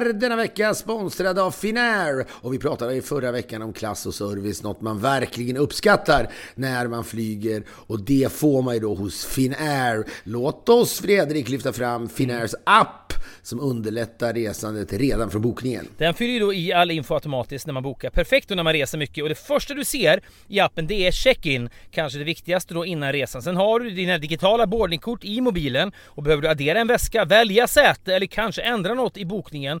[0.00, 4.14] är denna vecka sponsrade av Finnair och vi pratade i förra veckan om klass och
[4.14, 9.24] service, något man verkligen uppskattar när man flyger och det får man ju då hos
[9.24, 10.04] Finnair.
[10.24, 13.04] Låt oss Fredrik lyfta fram Finnairs app
[13.42, 15.88] som underlättar resandet redan från bokningen.
[15.98, 18.10] Den fyller ju då i all info automatiskt när man bokar.
[18.10, 21.10] Perfekt då när man reser mycket och det första du ser i appen det är
[21.10, 21.70] check-in.
[21.90, 23.42] Kanske det viktigaste då innan resan.
[23.42, 27.66] Sen har du dina digitala boardingkort i mobilen och behöver du addera en väska, välja
[27.66, 29.80] säte eller kanske ändra något i bokningen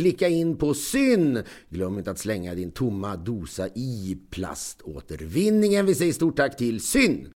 [0.00, 1.42] klicka in på syn.
[1.68, 5.86] Glöm inte att slänga din tomma dosa i plaståtervinningen.
[5.86, 7.28] Vi säger stort tack till syn.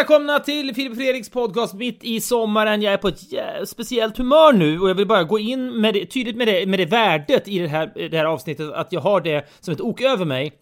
[0.00, 2.82] Välkomna till Filip och Fredriks podcast mitt i sommaren.
[2.82, 6.06] Jag är på ett speciellt humör nu och jag vill bara gå in med det,
[6.06, 9.20] tydligt med det, med det värdet i det här, det här avsnittet att jag har
[9.20, 10.52] det som ett ok över mig.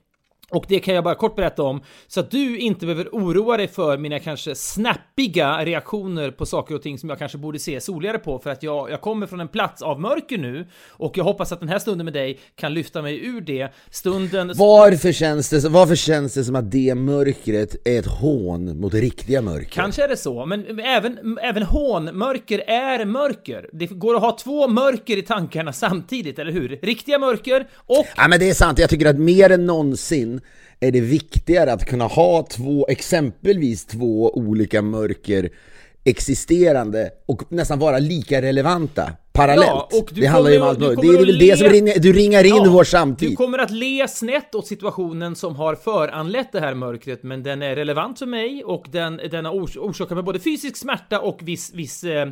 [0.51, 3.69] Och det kan jag bara kort berätta om så att du inte behöver oroa dig
[3.69, 8.19] för mina kanske snappiga reaktioner på saker och ting som jag kanske borde se soligare
[8.19, 11.53] på för att jag, jag kommer från en plats av mörker nu och jag hoppas
[11.53, 13.73] att den här stunden med dig kan lyfta mig ur det.
[13.91, 14.53] Stunden...
[14.57, 19.43] Varför känns, det, varför känns det som att det mörkret är ett hån mot riktiga
[19.43, 19.71] mörker?
[19.71, 23.69] Kanske är det så, men även, även hånmörker är mörker.
[23.73, 26.79] Det går att ha två mörker i tankarna samtidigt, eller hur?
[26.83, 28.07] Riktiga mörker och...
[28.17, 30.38] Ja men det är sant, jag tycker att mer än någonsin
[30.81, 35.51] är det viktigare att kunna ha två, exempelvis två olika mörker
[36.05, 39.67] existerande och nästan vara lika relevanta parallellt.
[39.67, 41.01] Ja, och du det handlar ju om allt möjligt.
[41.01, 43.31] Det är väl det som ringar, du ringar in Ja, vår samtid.
[43.31, 47.63] Du kommer att le snett åt situationen som har föranlett det här mörkret, men den
[47.63, 51.39] är relevant för mig och den, den har ors- orsakat mig både fysisk smärta och
[51.43, 52.29] viss, viss eh,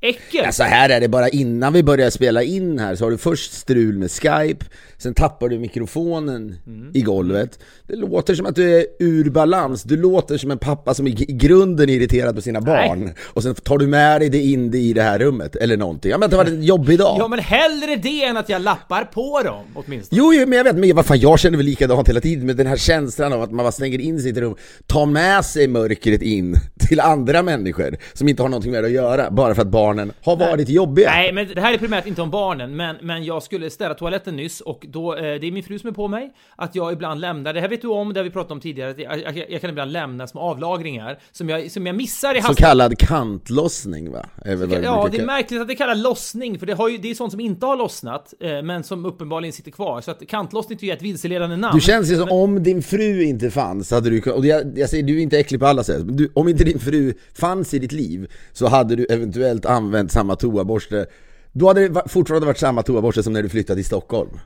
[0.00, 0.40] Äckel!
[0.44, 3.18] Ja, så här är det bara innan vi börjar spela in här så har du
[3.18, 4.64] först strul med Skype,
[4.98, 6.90] sen tappar du mikrofonen Mm.
[6.94, 7.58] i golvet.
[7.86, 11.10] Det låter som att du är ur balans, du låter som en pappa som är
[11.10, 13.10] i grunden irriterad på sina barn.
[13.24, 16.10] Och sen tar du med dig det in i det här rummet, eller någonting.
[16.10, 17.16] Ja men det var en jobbig dag.
[17.18, 20.18] Ja men hellre det än att jag lappar på dem åtminstone.
[20.18, 22.56] Jo, jo, men jag vet, men vad fan, jag känner väl likadant hela tiden med
[22.56, 24.54] den här känslan av att man bara stänger in sig i ett rum,
[24.86, 26.54] tar med sig mörkret in
[26.88, 30.12] till andra människor som inte har någonting med det att göra, bara för att barnen
[30.22, 31.10] har varit jobbiga.
[31.10, 34.36] Nej, men det här är primärt inte om barnen, men, men jag skulle städa toaletten
[34.36, 37.20] nyss och då, eh, det är min fru som är på mig, att jag ibland
[37.20, 39.50] lämnar, det här vet du om, det har vi pratat om tidigare, att jag, jag,
[39.50, 42.70] jag kan ibland lämna små avlagringar som jag, som jag missar i Så hastigheten.
[42.70, 44.26] kallad kantlossning va?
[44.44, 46.98] Är väl vad Ja, det är märkligt att det kallas lossning, för det, har ju,
[46.98, 50.00] det är sånt som inte har lossnat, eh, men som uppenbarligen sitter kvar.
[50.00, 51.74] Så att kantlossning tycker jag är ett vilseledande namn.
[51.74, 55.02] Du känns ju som om din fru inte fanns, hade du och jag, jag säger
[55.04, 57.78] du är inte äcklig på alla sätt, men du, om inte din fru fanns i
[57.78, 61.06] ditt liv så hade du eventuellt använt samma toaborste
[61.52, 64.40] då hade det fortfarande varit samma toaborste som när du flyttade till Stockholm.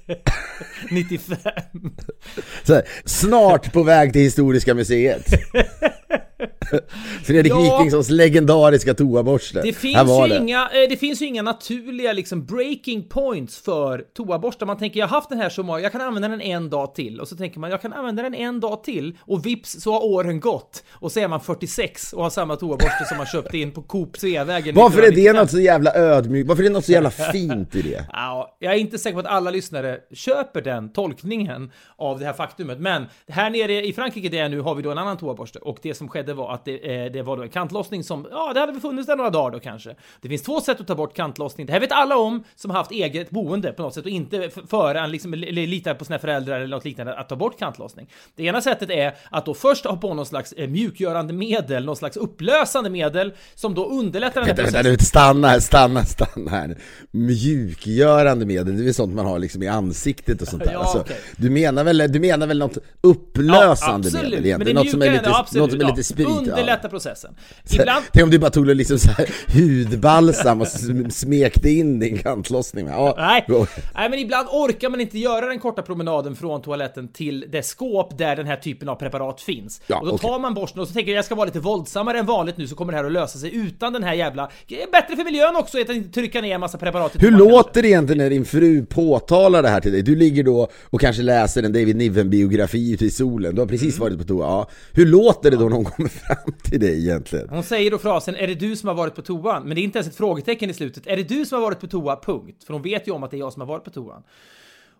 [0.90, 1.36] 95.
[2.64, 5.26] Så här, snart på väg till Historiska museet.
[7.24, 7.78] Fredrik Ja.
[7.78, 9.62] Wikingssons legendariska toaborste.
[9.62, 10.36] Det finns, ju det.
[10.36, 14.66] inga, eh, det finns ju inga naturliga liksom breaking points för toaborstar.
[14.66, 16.94] Man tänker jag har haft den här så många, jag kan använda den en dag
[16.94, 17.20] till.
[17.20, 19.16] Och så tänker man jag kan använda den en dag till.
[19.20, 20.84] Och vips så har åren gått.
[20.90, 24.16] Och så är man 46 och har samma toaborste som man köpte in på Coop
[24.16, 25.36] Sveavägen Varför är det 1995.
[25.36, 26.48] något så jävla ödmjukt?
[26.48, 28.04] Varför är det något så jävla fint i det?
[28.12, 32.32] Ja, jag är inte säker på att alla lyssnare köper den tolkningen av det här
[32.32, 32.80] faktumet.
[32.80, 35.58] Men här nere i Frankrike där jag är nu har vi då en annan toaborste
[35.58, 38.52] och det som skedde var att det, eh, det var då en kantlossning som, ja,
[38.54, 39.94] det hade väl funnits där några dagar då kanske.
[40.20, 41.66] Det finns två sätt att ta bort kantlossning.
[41.66, 44.50] Det här vet alla om som har haft eget boende på något sätt och inte
[44.70, 48.06] före liksom, eller litar på sina föräldrar eller något liknande att ta bort kantlossning.
[48.36, 51.96] Det ena sättet är att då först ha på någon slags eh, mjukgörande medel, någon
[51.96, 54.92] slags upplösande medel som då underlättar den här Vänta, vänta, processen.
[54.92, 56.76] nu, stanna stanna, stanna här.
[57.10, 60.72] Mjukgörande medel, det är väl sånt man har liksom i ansiktet och sånt där.
[60.72, 61.16] Ja, alltså, okej.
[61.36, 64.76] du, menar väl, du menar väl något upplösande Ja, medel Men egentligen?
[64.76, 65.90] det Något som är lite, absolut, något som är ja.
[65.90, 66.26] lite sprit?
[66.46, 66.52] Ja.
[66.52, 67.34] Underlätta processen.
[67.64, 68.04] Så- Ibland...
[68.12, 72.86] Tänk om du bara tog liksom så här hudbalsam och sm- smekte in din kantlossning.
[72.86, 73.44] Ja, Nej.
[73.94, 78.18] Nej, men ibland orkar man inte göra den korta promenaden från toaletten till det skåp
[78.18, 79.80] där den här typen av preparat finns.
[79.86, 80.30] Ja, och då okej.
[80.30, 82.66] tar man borsten och så tänker jag jag ska vara lite våldsammare än vanligt nu
[82.68, 84.50] så kommer det här att lösa sig utan den här jävla...
[84.92, 87.48] Bättre för miljön också att inte trycka ner en massa preparat Hur kanske.
[87.48, 90.02] låter det egentligen när din fru påtalar det här till dig?
[90.02, 93.96] Du ligger då och kanske läser en David Niven-biografi ute i solen, du har precis
[93.96, 94.00] Mm.
[94.00, 94.46] varit på toa.
[94.46, 94.68] Ja.
[94.92, 97.48] Hur låter det då när hon kommer fram till dig egentligen?
[97.48, 99.82] Hon säger då frasen “Är det du som har varit på toan?” Men det är
[99.82, 101.06] inte ens ett frågetecken i slutet.
[101.06, 102.16] Är det du som har varit på toa?
[102.16, 102.64] Punkt.
[102.64, 104.22] För hon vet ju om att det är jag som har varit på toan.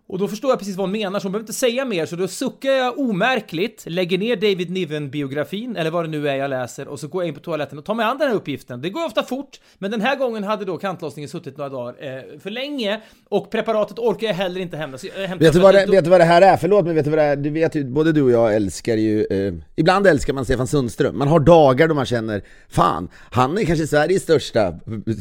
[0.07, 2.15] Och då förstår jag precis vad hon menar, så hon behöver inte säga mer, så
[2.15, 6.87] då suckar jag omärkligt, lägger ner David Niven-biografin, eller vad det nu är jag läser,
[6.87, 8.81] och så går jag in på toaletten och tar mig an den här uppgiften.
[8.81, 12.39] Det går ofta fort, men den här gången hade då kantlossningen suttit några dagar eh,
[12.39, 15.07] för länge, och preparatet orkar jag heller inte hämta.
[15.19, 16.57] Jag hämtar Vet du, vad det, vet du vad det här är?
[16.57, 17.35] Förlåt men vet du vad det är?
[17.35, 21.17] Du vet ju, både du och jag älskar ju, eh, ibland älskar man Stefan Sundström.
[21.17, 24.73] Man har dagar då man känner, fan, han är kanske Sveriges största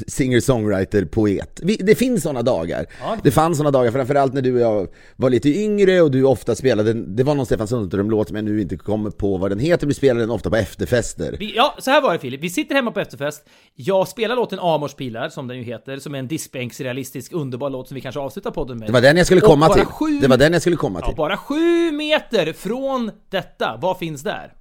[0.06, 1.60] singer-songwriter-poet.
[1.80, 2.86] Det finns sådana dagar.
[3.00, 3.16] Ja.
[3.22, 4.73] Det fanns sådana dagar, framförallt när du och jag
[5.16, 8.60] var lite yngre och du ofta spelade, det var någon Stefan Sundström-låt som jag nu
[8.60, 11.36] inte kommer på vad den heter, du spelade den ofta på efterfester.
[11.38, 12.40] Vi, ja, så här var det Filip.
[12.40, 13.44] Vi sitter hemma på efterfest.
[13.74, 17.88] Jag spelar låten Amors pilar, som den ju heter, som är en diskbänksrealistisk underbar låt
[17.88, 18.88] som vi kanske avslutar podden med.
[18.88, 19.84] Det var den jag skulle komma till.
[19.84, 21.16] Sju, Det var den jag skulle komma ja, till.
[21.16, 24.52] bara sju meter från detta, vad finns där?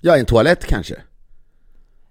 [0.00, 0.94] Ja, en toalett kanske.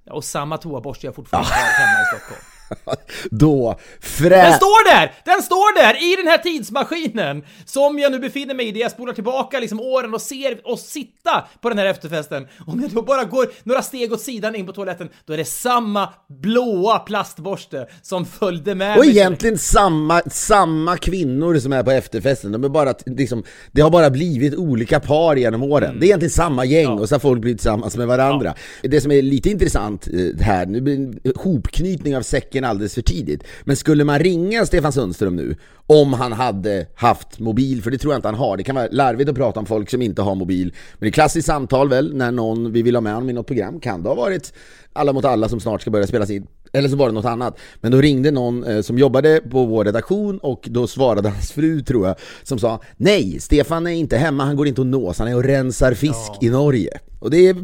[0.04, 2.57] Ja, och samma toaborste jag fortfarande har hemma i Stockholm.
[3.32, 4.54] Då, Den frä...
[4.54, 5.12] står där!
[5.26, 6.14] Den står där!
[6.14, 7.44] I den här tidsmaskinen!
[7.66, 10.82] Som jag nu befinner mig i, där jag spolar tillbaka liksom åren och ser oss
[10.82, 12.48] sitta på den här efterfesten.
[12.68, 15.46] Om jag då bara går några steg åt sidan in på toaletten, då är det
[15.46, 16.10] samma
[16.42, 19.10] blåa plastborste som följde med Och mig.
[19.18, 24.10] egentligen samma, samma kvinnor som är på efterfesten, de är bara, liksom, det har bara
[24.10, 25.90] blivit olika par genom åren.
[25.90, 26.00] Mm.
[26.00, 28.54] Det är egentligen samma gäng och så har folk blivit tillsammans med varandra.
[28.84, 32.94] Det som är lite intressant eh, här, nu blir det en hopknytning av säcken alldeles
[32.94, 35.56] för tidigt, men skulle man ringa Stefan Sundström nu,
[35.88, 38.88] om han hade haft mobil, för det tror jag inte han har, det kan vara
[38.92, 42.16] larvigt att prata om folk som inte har mobil, men det är klassiskt samtal väl,
[42.16, 44.54] när någon vi vill ha med honom i något program, kan det ha varit
[44.94, 46.48] Alla mot alla som snart ska börja spelas in
[46.78, 47.60] eller så var det något annat.
[47.82, 51.82] Men då ringde någon eh, som jobbade på vår redaktion och då svarade hans fru
[51.82, 55.28] tror jag, som sa Nej, Stefan är inte hemma, han går inte att nås, han
[55.28, 57.00] är och rensar fisk i Norge.
[57.20, 57.56] Och det är,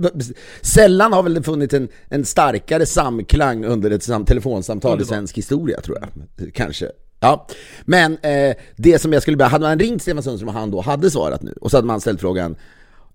[0.61, 5.07] sällan har väl det funnits en, en starkare samklang under ett sam, telefonsamtal Underbart.
[5.07, 6.53] i svensk historia tror jag.
[6.53, 6.89] Kanske.
[7.19, 7.47] Ja,
[7.85, 10.81] men eh, det som jag skulle börja, hade man ringt Stefan Sundström och han då
[10.81, 12.55] hade svarat nu och så hade man ställt frågan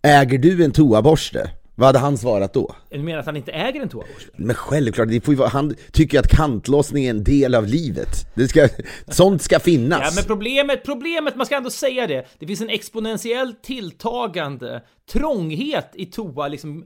[0.02, 1.50] Äger du en toaborste?
[1.78, 2.74] Vad hade han svarat då?
[2.90, 4.30] Du menar att han inte äger en toaborste?
[4.36, 8.08] Men självklart, det får ju vara, han tycker att kantlossning är en del av livet.
[8.34, 8.68] Det ska,
[9.08, 10.00] sånt ska finnas.
[10.04, 14.82] Ja, men problemet, problemet, man ska ändå säga det, det finns en exponentiellt tilltagande
[15.12, 16.84] trånghet i toa, liksom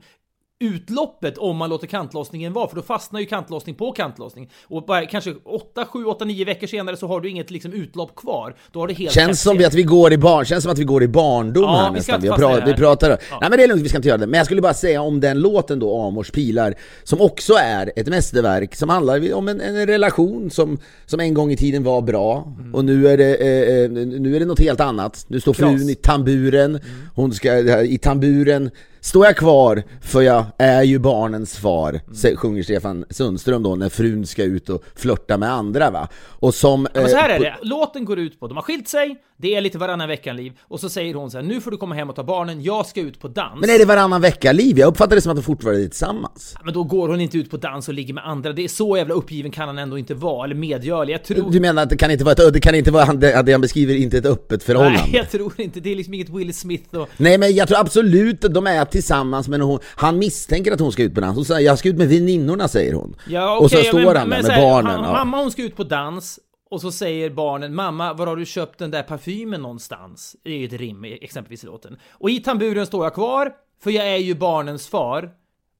[0.62, 4.50] utloppet om man låter kantlossningen vara, för då fastnar ju kantlossning på kantlossning.
[4.68, 8.16] Och bara kanske 8, 7, 8, 9 veckor senare så har du inget liksom utlopp
[8.16, 8.54] kvar.
[8.72, 10.84] Då har det helt Känns som att vi går i barn, känns som att vi
[10.84, 12.20] går i barndom Ja, här vi nästan.
[12.20, 13.10] Vi, pra- vi pratar...
[13.10, 13.16] Ja.
[13.40, 14.26] Nej men det är lugnt, vi ska inte göra det.
[14.26, 18.06] Men jag skulle bara säga om den låten då, Amors pilar, som också är ett
[18.08, 22.48] mästerverk som handlar om en, en relation som, som en gång i tiden var bra
[22.58, 22.74] Mm.
[22.74, 23.90] och nu är det, eh, eh,
[24.20, 25.24] nu är det något helt annat.
[25.28, 25.90] Nu står frun Kras.
[25.90, 26.80] i tamburen, Mm.
[27.14, 28.70] hon ska, i tamburen
[29.04, 32.36] Står jag kvar för jag är ju barnens far, Mm.
[32.36, 36.08] sjunger Stefan Sundström då när frun ska ut och flörta med andra va.
[36.14, 36.88] Och som...
[36.94, 39.54] Men så här eh, är det, låten går ut på, de har skilt sig, det
[39.54, 42.10] är lite varannan veckan-liv, och så säger hon så här, nu får du komma hem
[42.10, 43.60] och ta barnen, jag ska ut på dans.
[43.60, 44.78] Men är det varannan vecka-liv?
[44.78, 46.56] Jag uppfattar det som att de fortfarande är tillsammans.
[46.64, 48.96] Men då går hon inte ut på dans och ligger med andra, det är så
[48.96, 51.50] jävla uppgiven kan han ändå inte vara, eller medgörlig, jag tror...
[51.50, 53.60] Du menar att det kan inte vara ett, det kan inte vara, det det han
[53.60, 54.98] beskriver inte ett öppet förhållande?
[54.98, 57.08] Nej, jag tror inte, det är liksom inget Will Smith och...
[57.16, 60.92] Nej men jag tror absolut att de är tillsammans men hon, han misstänker att hon
[60.92, 61.36] ska ut på dans.
[61.36, 63.16] Hon säger jag ska ut med väninnorna säger hon.
[63.28, 64.92] Ja, och så står men- han där med barnen.
[64.92, 65.12] Han, ja.
[65.12, 66.38] Mamma hon ska ut på dans,
[66.72, 70.36] och så säger barnen Mamma, var har du köpt den där parfymen någonstans?
[70.42, 71.98] Det är ju ett rim exempelvis i låten.
[72.10, 73.52] Och i tamburen står jag kvar,
[73.82, 75.30] för jag är ju barnens far.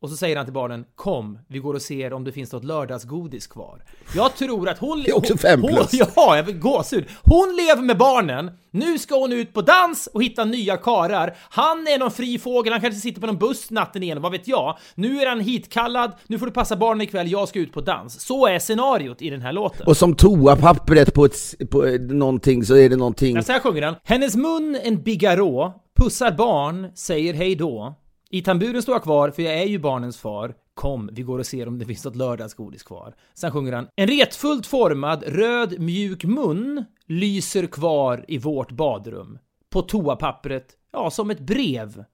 [0.02, 2.64] Och så säger han till barnen Kom, vi går och ser om det finns något
[2.64, 3.84] lördagsgodis kvar.
[4.14, 5.02] Jag tror att hon...
[5.02, 5.92] Det är också hon- fem hon, plus.
[6.16, 7.04] Ja, jag vill gåshud.
[7.22, 11.36] Hon lever med barnen, nu ska hon ut på dans och hitta nya karar.
[11.50, 14.48] Han är någon fri fågel, han kanske sitter på någon buss natten igen, vad vet
[14.48, 14.78] jag.
[14.94, 18.20] Nu är han hitkallad, nu får du passa barnen ikväll, jag ska ut på dans.
[18.20, 19.86] Så är scenariot i den här låten.
[19.86, 23.36] Och som toapappret på, ett, på någonting så är det någonting...
[23.36, 23.94] Ja, så här sjunger han.
[24.04, 27.94] Hennes mun en bigarå, pussar barn, säger hej då.
[28.34, 30.54] I tamburen står jag kvar, för jag är ju barnens far.
[30.74, 33.14] Kom, vi går och ser om det finns något lördagsgodis kvar.
[33.34, 33.88] Sen sjunger han.
[33.96, 39.38] En retfullt formad, röd, mjuk mun lyser kvar i vårt badrum.
[39.70, 42.04] På toapappret, ja, som ett brev.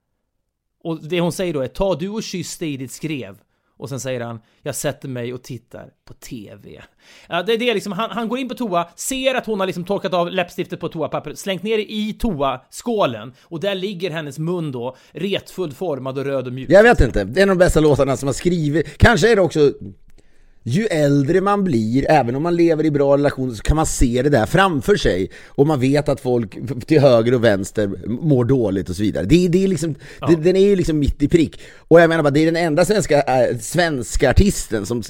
[0.85, 3.39] Och det hon säger då är ta du och kyss dig i ditt skrev.
[3.79, 6.83] Och sen säger han, jag sätter mig och tittar på TV.
[7.29, 9.67] Ja, det är det liksom, han, han går in på toa, ser att hon har
[9.67, 14.39] liksom torkat av läppstiftet på toapappret, slängt ner det i toaskålen och där ligger hennes
[14.39, 16.71] mun då, retfullt formad och röd och mjuk.
[16.71, 18.99] Jag vet inte, det är en av de bästa låtarna som har skrivit.
[18.99, 19.73] Kanske är det också
[20.63, 24.23] ju äldre man blir, även om man lever i bra relationer, så kan man se
[24.23, 25.31] det där framför sig.
[25.47, 29.25] Och man vet att folk till höger och vänster mår dåligt och så vidare.
[29.25, 29.95] Det, det är liksom,
[30.29, 31.61] det, den är ju liksom mitt i prick.
[31.89, 35.03] Och jag menar bara, det är den enda svenska, äh, svenska artisten som,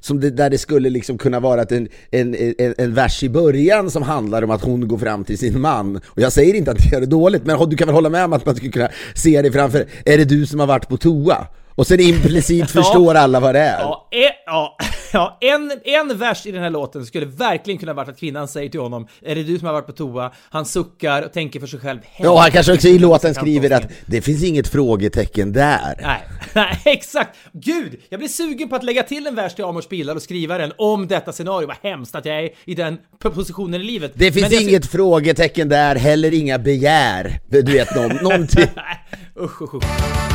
[0.00, 3.90] som det, där det skulle liksom kunna vara en, en, en, en vers i början
[3.90, 5.96] som handlar om att hon går fram till sin man.
[6.04, 8.24] Och jag säger inte att det gör det dåligt, men du kan väl hålla med
[8.24, 10.96] om att man skulle kunna se det framför, är det du som har varit på
[10.96, 11.46] toa?
[11.74, 13.80] Och sen implicit förstår alla vad det är.
[13.80, 14.76] Ja, e, ja,
[15.12, 18.68] ja en, en vers i den här låten skulle verkligen kunna varit att kvinnan säger
[18.68, 20.32] till honom Är det du som har varit på toa?
[20.50, 23.92] Han suckar och tänker för sig själv Ja, han kanske också i låten skriver att
[24.06, 25.98] det finns inget frågetecken där.
[26.02, 27.38] Nej, nej, exakt!
[27.52, 30.58] Gud, jag blir sugen på att lägga till en vers till Amors bilar och skriva
[30.58, 31.66] den om detta scenario.
[31.66, 34.12] Vad hemskt att jag är i den positionen i livet.
[34.14, 37.40] Det finns Men inget frågetecken där, heller inga begär.
[37.48, 38.66] Du vet, någon, någonting.
[39.40, 40.31] Usch, usch, usch.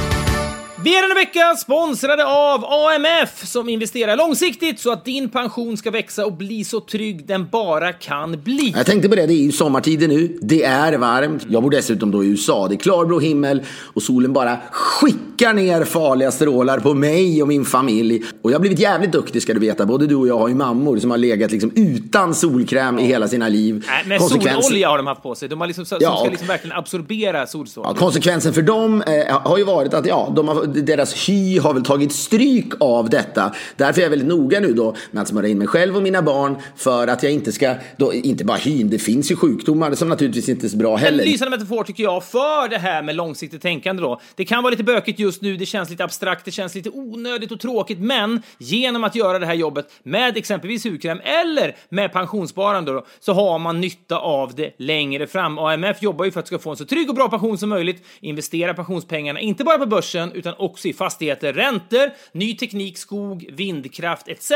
[0.83, 5.91] Vi är denna vecka sponsrade av AMF som investerar långsiktigt så att din pension ska
[5.91, 8.73] växa och bli så trygg den bara kan bli.
[8.77, 10.37] Jag tänkte på det, det är ju sommartider nu.
[10.41, 11.45] Det är varmt.
[11.49, 12.67] Jag bor dessutom då i USA.
[12.67, 13.61] Det är klarblå himmel
[13.93, 18.23] och solen bara skickar ner farliga strålar på mig och min familj.
[18.41, 19.85] Och jag har blivit jävligt duktig ska du veta.
[19.85, 23.27] Både du och jag har ju mammor som har legat liksom utan solkräm i hela
[23.27, 23.83] sina liv.
[23.87, 25.49] Nej, men Konsekvensen- sololja har de haft på sig.
[25.49, 27.89] De har liksom, som Ja, ska liksom verkligen absorbera solstrålar.
[27.89, 31.73] Ja, konsekvensen för dem eh, har ju varit att ja, de har, deras hy har
[31.73, 33.53] väl tagit stryk av detta.
[33.75, 36.21] Därför är jag väldigt noga nu då med att smörja in mig själv och mina
[36.21, 40.09] barn för att jag inte ska, då, inte bara hyn, det finns ju sjukdomar som
[40.09, 41.25] naturligtvis inte är så bra En heller.
[41.25, 44.19] lysande metafor tycker jag för det här med långsiktigt tänkande då.
[44.35, 47.51] Det kan vara lite bökigt just nu, det känns lite abstrakt, det känns lite onödigt
[47.51, 52.91] och tråkigt, men genom att göra det här jobbet med exempelvis hudkräm eller med pensionssparande
[52.91, 55.57] då, så har man nytta av det längre fram.
[55.59, 57.69] AMF jobbar ju för att du ska få en så trygg och bra pension som
[57.69, 63.49] möjligt, investera pensionspengarna inte bara på börsen utan också i fastigheter, räntor, ny teknik, skog,
[63.51, 64.51] vindkraft etc.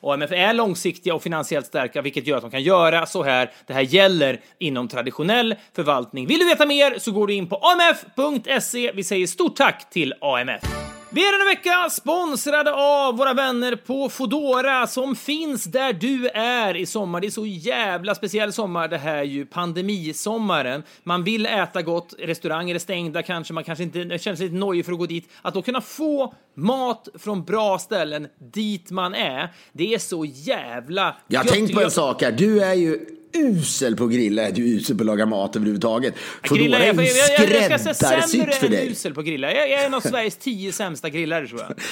[0.00, 3.50] AMF är långsiktiga och finansiellt starka, vilket gör att de kan göra så här.
[3.66, 6.26] Det här gäller inom traditionell förvaltning.
[6.26, 8.92] Vill du veta mer så går du in på amf.se.
[8.94, 10.81] Vi säger stort tack till AMF.
[11.14, 16.76] Vi är denna vecka sponsrade av våra vänner på Fodora som finns där du är
[16.76, 17.20] i sommar.
[17.20, 20.82] Det är så jävla speciell sommar det här ju, pandemisommaren.
[21.02, 24.84] Man vill äta gott, restauranger är stängda kanske, man kanske inte känner sig lite nojig
[24.84, 25.28] för att gå dit.
[25.42, 31.16] Att då kunna få mat från bra ställen dit man är, det är så jävla
[31.26, 32.32] Jag har tänkt på en sak här.
[32.32, 36.14] Du är ju usel på att grilla, du är usel på att laga mat överhuvudtaget.
[36.42, 38.90] Grilla, Foodora är jag, ju jag, jag, jag skräddarsytt för dig.
[38.90, 39.52] usel på att grilla.
[39.52, 41.74] Jag, jag är en av Sveriges tio sämsta grillare tror jag.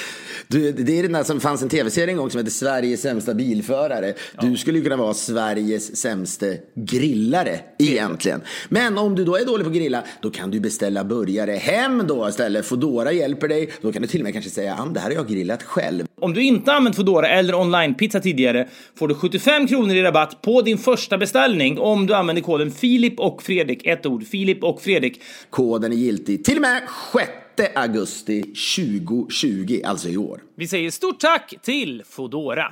[0.47, 3.33] Du, det är den där som fanns en tv-serie en gång som heter Sveriges sämsta
[3.33, 4.13] bilförare.
[4.41, 6.45] Du skulle ju kunna vara Sveriges sämsta
[6.75, 8.41] grillare egentligen.
[8.69, 12.07] Men om du då är dålig på att grilla, då kan du beställa burgare hem
[12.07, 12.65] då istället.
[12.65, 13.69] Foodora hjälper dig.
[13.81, 16.05] Då kan du till och med kanske säga, ah, det här har jag grillat själv.
[16.21, 20.61] Om du inte använt Foodora eller online-pizza tidigare får du 75 kronor i rabatt på
[20.61, 21.30] din första beställning
[21.79, 23.85] om du använder koden Filip och Fredrik.
[23.85, 25.21] Ett ord, Filip och Fredrik.
[25.49, 26.81] Koden är giltig till och med
[27.13, 27.31] 6
[27.75, 30.41] augusti 2020, alltså i år.
[30.55, 32.71] Vi säger stort tack till Foodora.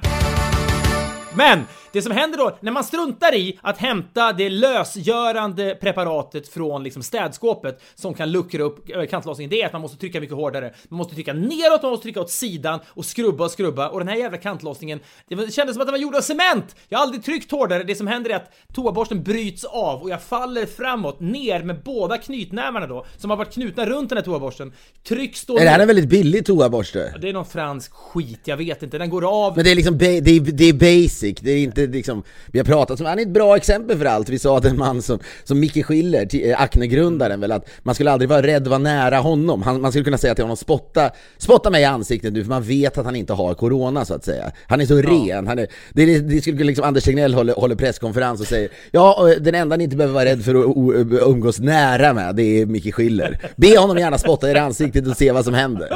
[1.36, 1.60] Men
[1.91, 7.03] det som händer då när man struntar i att hämta det lösgörande preparatet från liksom
[7.03, 10.74] städskåpet som kan luckra upp eh, kantlossningen, det är att man måste trycka mycket hårdare.
[10.89, 14.08] Man måste trycka neråt, man måste trycka åt sidan och skrubba och skrubba och den
[14.08, 16.75] här jävla kantlossningen, det kändes som att den var gjord av cement.
[16.89, 17.84] Jag har aldrig tryckt hårdare.
[17.84, 22.17] Det som händer är att toaborsten bryts av och jag faller framåt ner med båda
[22.17, 24.74] knytnävarna då som har varit knutna runt den här toaborsten.
[25.08, 27.13] Trycks då Är det här en väldigt billig toaborste?
[27.22, 28.98] Det är någon fransk skit, jag vet inte.
[28.98, 29.55] Den går av.
[29.55, 32.63] Men det är liksom, det är, det är basic, det är inte liksom, vi har
[32.65, 34.29] pratat om, han är ett bra exempel för allt.
[34.29, 38.12] Vi sa att en man som, som Micke Schiller, eh, Acne-grundaren väl, att man skulle
[38.12, 39.62] aldrig vara rädd att vara nära honom.
[39.62, 42.63] Han, man skulle kunna säga till honom, spotta, spotta mig i ansiktet nu, för man
[42.63, 44.51] vet att han inte har corona så att säga.
[44.67, 48.41] Han är så ren, han är, det, det skulle liksom Anders Tegnell håller, håller presskonferens
[48.41, 50.93] och säger, ja, och den enda ni inte behöver vara rädd för att o-
[51.25, 53.38] umgås nära med, det är Micke Schiller.
[53.55, 55.89] Be honom gärna spotta er i ansiktet och se vad som händer.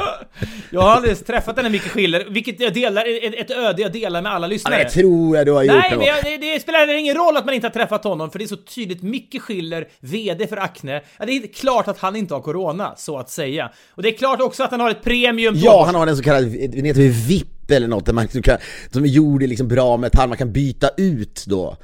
[0.70, 3.04] Jag har aldrig träffat den här Micke Schiller, vilket jag delar,
[3.40, 4.82] ett, öde jag delar med alla Ja, lyssnare.
[4.82, 7.44] det tror jag du har gjort Nej, men jag, det, det spelar ingen roll att
[7.44, 9.02] man inte har träffat honom, för det är så tydligt.
[9.02, 11.02] Micke Schiller, VD för Acne.
[11.18, 13.70] Ja, det är klart att han inte har corona, så att säga.
[13.90, 16.22] Och det är klart också att han har ett premium Ja, han har en så
[16.22, 18.28] kallad, den heter VIP eller något, där man
[18.90, 21.76] som är gjord i liksom bra metall, man kan byta ut då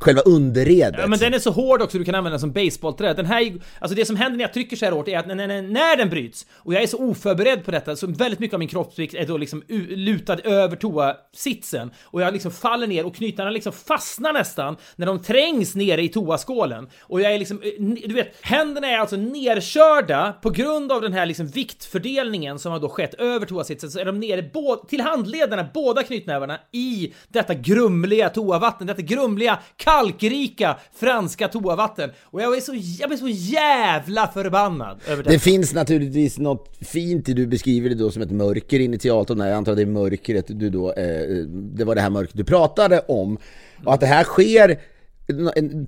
[0.00, 1.00] själva underredet.
[1.00, 3.14] Ja, men den är så hård också du kan använda den som basebollträ.
[3.14, 5.34] Den här, alltså det som händer när jag trycker så här hårt är att när,
[5.34, 8.58] när, när den bryts, och jag är så oförberedd på detta, så väldigt mycket av
[8.58, 11.90] min kroppsvikt är då liksom u- lutad över toasitsen.
[12.02, 16.08] Och jag liksom faller ner och knytarna liksom fastnar nästan när de trängs nere i
[16.08, 16.88] toaskålen.
[17.00, 21.12] Och jag är liksom, eh, du vet, händerna är alltså nerkörda på grund av den
[21.12, 24.50] här liksom viktfördelningen som har då skett över toasitsen, så är de nere
[24.88, 32.10] till handlederna, båda knytnävarna, i detta grumliga toavatten, detta grumliga, kalkrika franska toavatten.
[32.22, 35.30] Och jag är så, jag blir så jävla förbannad över det.
[35.30, 39.38] Det finns naturligtvis något fint i du beskriver det då som ett mörker initialt och
[39.38, 42.44] jag antar att det är mörkret du då, eh, det var det här mörkret du
[42.44, 43.38] pratade om.
[43.84, 44.78] Och att det här sker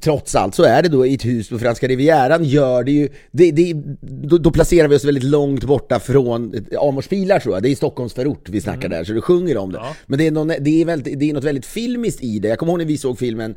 [0.01, 3.09] Trots allt så är det då i ett hus på Franska Rivieran gör det ju,
[3.31, 7.63] det, det, då, då placerar vi oss väldigt långt borta från Amors pilar tror jag,
[7.63, 9.79] det är i Stockholms förort vi snackar där så du sjunger om det.
[10.07, 12.59] Men det är, någon, det, är väldigt, det är något väldigt filmiskt i det, jag
[12.59, 13.55] kommer ihåg när vi såg filmen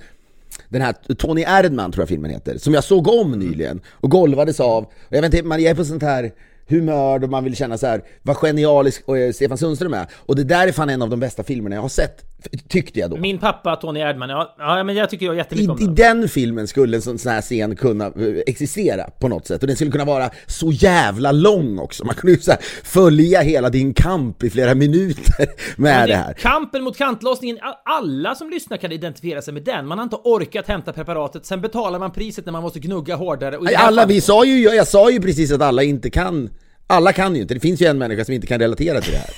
[0.69, 4.59] den här Tony Erdman tror jag filmen heter, som jag såg om nyligen och golvades
[4.59, 4.83] av.
[4.83, 6.31] Och jag vet inte, man är på sånt här
[6.67, 10.07] humör då man vill känna så här vad genialisk och, eh, Stefan Sundström är.
[10.13, 12.25] Och det där är fan en av de bästa filmerna jag har sett,
[12.67, 13.17] tyckte jag då.
[13.17, 16.30] Min pappa Tony Erdman, ja, ja men jag tycker jag I, jättemycket om I den.
[16.30, 18.12] filmen skulle en sån här scen kunna eh,
[18.47, 22.06] existera på något sätt och den skulle kunna vara så jävla lång också.
[22.06, 22.52] Man kunde ju så
[22.84, 25.36] följa hela din kamp i flera minuter
[25.78, 26.34] med Men det här.
[26.34, 29.88] Kampen mot kantlossningen, alla som lyssnar kan identifiera sig med den.
[29.88, 33.56] Man har inte orkat hämta preparatet, sen betalar man priset när man måste gnugga hårdare.
[33.56, 36.49] I det Alla, fallet- vi sa ju, jag sa ju precis att alla inte kan
[36.88, 39.17] alla kan ju inte, det finns ju en människa som inte kan relatera till det
[39.17, 39.30] här.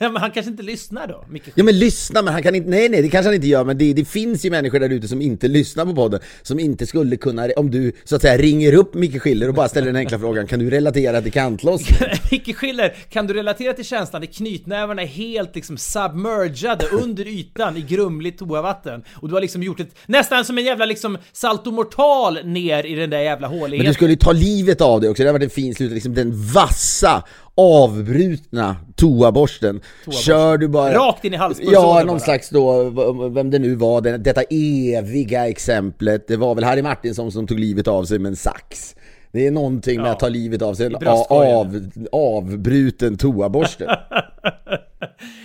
[0.12, 2.88] Men han kanske inte lyssnar då, Micke Ja men lyssna, men han kan inte, nej
[2.88, 5.22] nej det kanske han inte gör, men det, det finns ju människor där ute som
[5.22, 8.94] inte lyssnar på podden, som inte skulle kunna, om du så att säga ringer upp
[8.94, 11.98] Micke Schiller och bara ställer den enkla frågan, kan du relatera till kantlossning?
[12.30, 17.76] Micke Schiller, kan du relatera till känslan när knytnävarna är helt liksom submergade under ytan
[17.76, 19.02] i grumligt toavatten?
[19.14, 22.94] Och du har liksom gjort ett, nästan som en jävla liksom salto mortal ner i
[22.94, 23.90] den där jävla Men håligheten.
[23.90, 26.14] du skulle ju ta livet av dig också, det har varit en fin slut, liksom
[26.14, 27.22] den vassa,
[27.60, 29.80] avbrutna toaborsten.
[30.10, 30.94] Kör du bara...
[30.94, 32.18] Rakt in i halspulsådern Ja, någon bara.
[32.18, 32.82] slags då,
[33.28, 36.28] vem det nu var, den, detta eviga exemplet.
[36.28, 38.94] Det var väl Harry Martinsson som tog livet av sig med en sax.
[39.32, 40.12] Det är någonting med Ja.
[40.12, 40.96] att ta livet av sig, en
[41.28, 43.86] av, avbruten toaborste.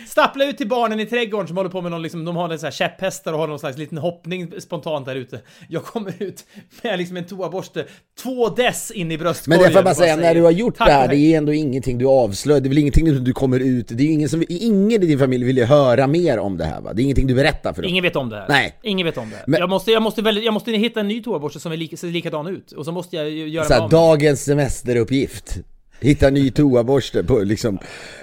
[0.08, 2.60] Stappla ut till barnen i trädgården som håller på med någon, liksom, de har en
[2.60, 5.40] sån här käpphästar och har någon slags liten hoppning spontant där ute.
[5.70, 6.44] Jag kommer ut
[6.84, 7.86] med liksom en toaborste,
[8.24, 9.60] två dess in i bröstkorgen.
[9.62, 11.34] Men det får jag bara säga, när du har gjort "Tack det här, det hej."
[11.34, 14.30] är ändå ingenting du avslöjar, det är väl ingenting du kommer ut, det är ingen
[14.30, 16.94] som, ingen i din familj vill ju höra mer om det här va?
[16.94, 17.90] Det är ingenting du berättar för dem.
[17.90, 18.46] Ingen vet om det här.
[18.50, 18.76] Nej.
[18.84, 19.44] Ingen vet om det här.
[19.48, 21.98] Men- jag, måste, jag, måste väl, jag måste hitta en ny toaborste som är lika,
[21.98, 22.72] ser likadan ut.
[22.72, 25.58] Och så måste jag göra Så här, dagens semesteruppgift.
[26.00, 27.80] Hitta ny toaborste på liksom...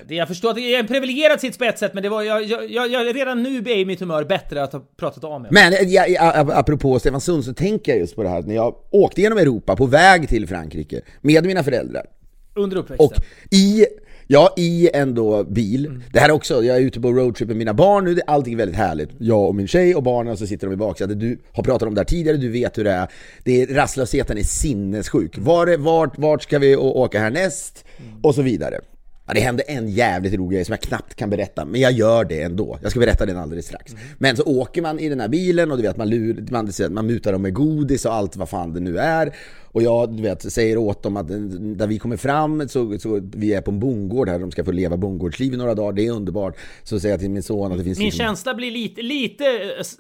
[0.09, 0.15] det.
[0.15, 2.45] Jag förstår att det är en privilegierad sits på ett sätt, men det var, jag,
[2.45, 5.51] jag, jag, jag redan nu är mitt humör bättre att ha pratat av mig.
[5.55, 8.75] Men jag, jag, apropå Stefan Sund så tänker jag just på det här när jag
[8.91, 12.07] åkte genom Europa på väg till Frankrike med mina föräldrar
[12.55, 13.07] Under uppväxten.
[13.07, 13.13] och
[13.51, 13.87] i,
[14.27, 16.01] ja, i en då bil.
[16.13, 18.77] Det här också, jag är ute på roadtrip med mina barn nu, allting är väldigt
[18.77, 19.11] härligt.
[19.19, 21.21] Jag och min tjej och barnen så sitter de i baksätet.
[21.21, 23.09] Du har pratat om det här tidigare, du vet hur det är.
[23.45, 25.39] Det är rastlösheten är sinnessjuk.
[25.39, 27.85] Var, vart, vart ska vi åka härnäst?
[28.23, 28.81] Och så vidare.
[29.27, 32.25] Ja, det hände en jävligt rolig grej som jag knappt kan berätta, men jag gör
[32.25, 32.79] det ändå.
[32.83, 33.95] Jag ska berätta den alldeles strax.
[34.19, 37.07] Men så åker man i den här bilen och du vet, man, lur, man, man
[37.07, 39.33] mutar dem med godis och allt vad fan det nu är.
[39.73, 41.29] Och jag du vet, säger åt dem att
[41.79, 44.73] där vi kommer fram, så, så vi är på en bondgård här, de ska få
[44.73, 46.57] leva bondgårdsliv i några dagar, det är underbart.
[46.83, 49.45] Så säger jag till min son att det finns Min liksom- känsla blir lite, lite,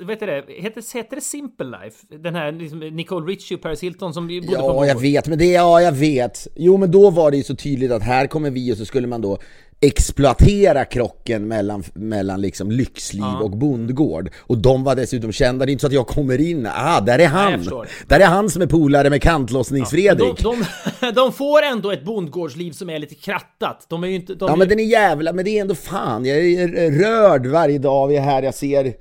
[0.01, 2.07] eh, vet du det, heter, heter det Simple Life?
[2.23, 5.03] Den här liksom, Nicole Richie och Paris Hilton som bodde på Ja, jag bondgård.
[5.03, 6.49] vet, men det, ja jag vet.
[6.57, 9.07] Jo men då var det ju så tydligt att här kommer vi och så skulle
[9.07, 9.39] man då
[9.83, 14.31] exploatera krocken mellan, mellan liksom lyxliv och bondgård.
[14.39, 17.19] Och de var dessutom kända, det är inte så att jag kommer in, ah där
[17.19, 17.59] är han!
[17.59, 17.89] förstår.
[18.07, 20.43] där är han som är polare med kantlossnings-Fredrik.
[20.43, 20.65] De,
[21.01, 23.87] de, de får ändå ett bondgårdsliv som är lite krattat.
[23.89, 24.35] De är ju inte...
[24.35, 27.47] De Ja är, men den är jävla, men det är ändå fan, jag är rörd
[27.47, 28.95] varje dag vi är här, jag ser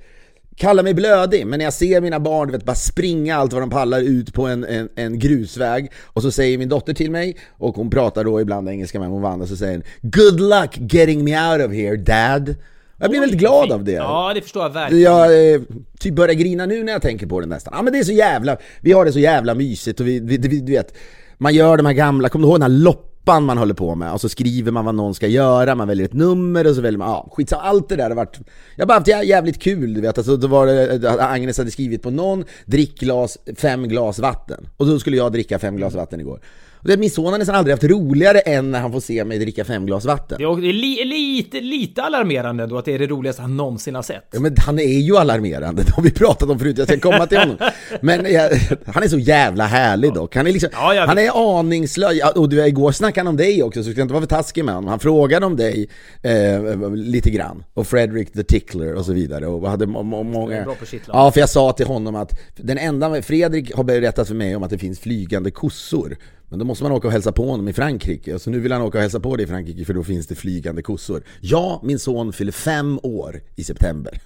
[0.62, 3.62] Kalla mig blödig, men när jag ser mina barn du vet, bara springa allt vad
[3.62, 7.36] de pallar ut på en, en, en grusväg Och så säger min dotter till mig,
[7.58, 11.52] och hon pratar då ibland engelska med Movanna, så säger hon Good luck getting me
[11.52, 12.54] out of here dad
[12.96, 13.72] Jag blir Oj, väldigt glad fint.
[13.74, 15.02] av det Ja, det förstår jag verkligen.
[15.02, 15.60] jag eh,
[16.00, 17.72] typ börjar grina nu när jag tänker på det nästan.
[17.76, 20.38] Ja men det är så jävla, vi har det så jävla mysigt och vi, vi,
[20.38, 20.94] vi du vet,
[21.38, 22.78] man gör de här gamla, kommer du ihåg den här
[23.22, 24.12] loppan man håller på med?
[24.12, 26.98] Och så skriver man vad någon ska göra, man väljer ett nummer och så väljer
[26.98, 28.38] man, ja skitsamma, allt det där har varit,
[28.76, 30.18] jag har bara haft jävligt kul du vet.
[30.18, 34.68] Alltså då var det, eh, Agnes hade skrivit på någon, ”Drick glas, fem glas vatten.
[34.76, 36.40] Och då skulle jag dricka fem glas vatten igår.
[36.82, 39.38] Och det, min son har nästan aldrig haft roligare än när han får se mig
[39.38, 40.38] dricka fem glas vatten.
[40.38, 44.02] Det är li, lite, lite alarmerande då att det är det roligaste han någonsin har
[44.02, 44.28] sett.
[44.32, 47.26] Ja, men han är ju alarmerande, det har vi pratat om förut, jag ska komma
[47.26, 47.56] till honom.
[48.00, 48.50] Men jag,
[48.86, 50.36] han är så jävla härlig dock.
[50.36, 52.12] Han är, liksom, Ja, han är aningslös.
[52.14, 54.36] Ja, Och du, igår snackade han om dig också, så ska jag inte vara för
[54.36, 54.90] taskig med honom.
[54.90, 55.88] Han frågade om dig
[56.22, 57.64] eh, lite grann.
[57.74, 59.46] Och Frederick the Tickler och så vidare.
[59.46, 60.66] Och hade må, må, många...
[61.06, 64.62] Ja, för jag sa till honom att den enda, Fredrik har berättat för mig om
[64.62, 66.16] att det finns flygande kossor.
[66.52, 68.38] Men då måste man åka och hälsa på honom i Frankrike.
[68.38, 70.34] Så nu vill han åka och hälsa på dig i Frankrike för då finns det
[70.34, 71.22] flygande kossor.
[71.40, 74.20] Ja, min son fyller fem år i september.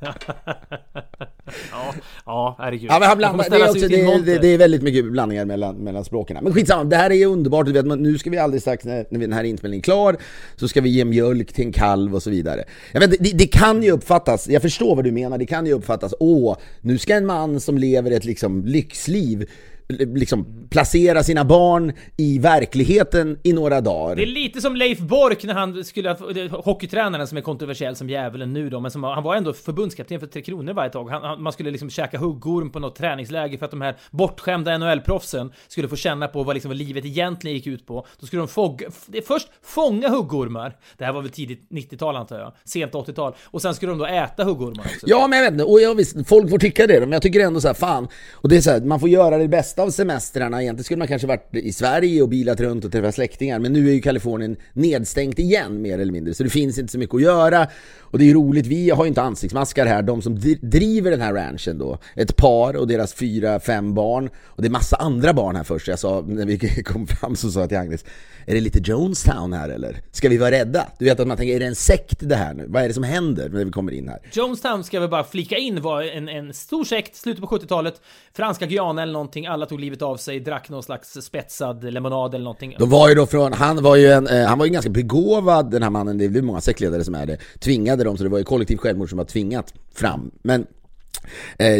[1.70, 1.94] Ja,
[2.26, 2.90] ja herregud.
[2.90, 4.32] Ja men han De kommer blandar, det, är också, det, monter.
[4.32, 6.38] det, det är väldigt mycket blandningar mellan, mellan språken.
[6.42, 8.84] Men skitsamma, det här är ju underbart, du vet, men nu ska vi alldeles strax
[8.84, 10.16] när, när den här inspelningen är klar,
[10.56, 12.64] så ska vi ge mjölk till en kalv och så vidare.
[12.92, 15.72] Jag vet, det, det kan ju uppfattas, jag förstår vad du menar, det kan ju
[15.72, 19.46] uppfattas, åh, nu ska en man som lever ett liksom lyxliv
[19.88, 24.16] liksom placera sina barn i verkligheten i några dagar.
[24.16, 26.16] Det är lite som Leif Bork när han skulle,
[26.50, 30.26] hockeytränaren som är kontroversiell som djävulen nu då, men som, han var ändå förbundskapten för
[30.26, 31.08] Tre Kronor varje tag.
[31.10, 34.78] Han, han, man skulle liksom käka huggorm på något träningsläger för att de här bortskämda
[34.78, 38.06] NHL-proffsen skulle få känna på vad, liksom, vad livet egentligen gick ut på.
[38.20, 42.16] Då skulle de fogga, det är först fånga huggormar, det här var väl tidigt 90-tal
[42.16, 45.06] antar jag, sent 80-tal, och sen skulle de då äta huggormar också.
[45.06, 47.40] Ja men jag vet inte, och jag visst, folk får tycka det men jag tycker
[47.40, 48.08] ändå så här, fan.
[48.32, 50.62] Och det är så här, man får göra det bästa av semestrarna.
[50.62, 53.58] Egentligen skulle man kanske varit i Sverige och bilat runt och träffat släktingar.
[53.58, 56.34] Men nu är ju Kalifornien nedstängt igen mer eller mindre.
[56.34, 57.66] Så det finns inte så mycket att göra.
[58.00, 60.02] Och det är ju roligt, vi har ju inte ansiktsmaskar här.
[60.02, 64.62] De som driver den här ranchen då Ett par och deras fyra, fem barn Och
[64.62, 67.60] det är massa andra barn här först Jag sa, när vi kom fram så sa
[67.60, 68.04] jag till Agnes
[68.46, 70.00] Är det lite Jonestown här eller?
[70.12, 70.86] Ska vi vara rädda?
[70.98, 72.66] Du vet att man tänker, är det en sekt det här nu?
[72.68, 74.18] Vad är det som händer när vi kommer in här?
[74.32, 78.00] Jonestown ska vi bara flika in var en, en stor sekt, slutet på 70-talet.
[78.36, 82.44] Franska Guyana eller någonting, alla tog livet av sig, drack någon slags spetsad lemonad eller
[82.44, 82.76] någonting.
[82.78, 85.70] De var ju då från, han var ju en, eh, han var ju ganska begåvad
[85.70, 87.38] den här mannen, det är väl många sektledare som är det.
[87.58, 90.30] Tvingade dem, så det var ju kollektiv självmord som var tvingat fram.
[90.42, 90.66] Men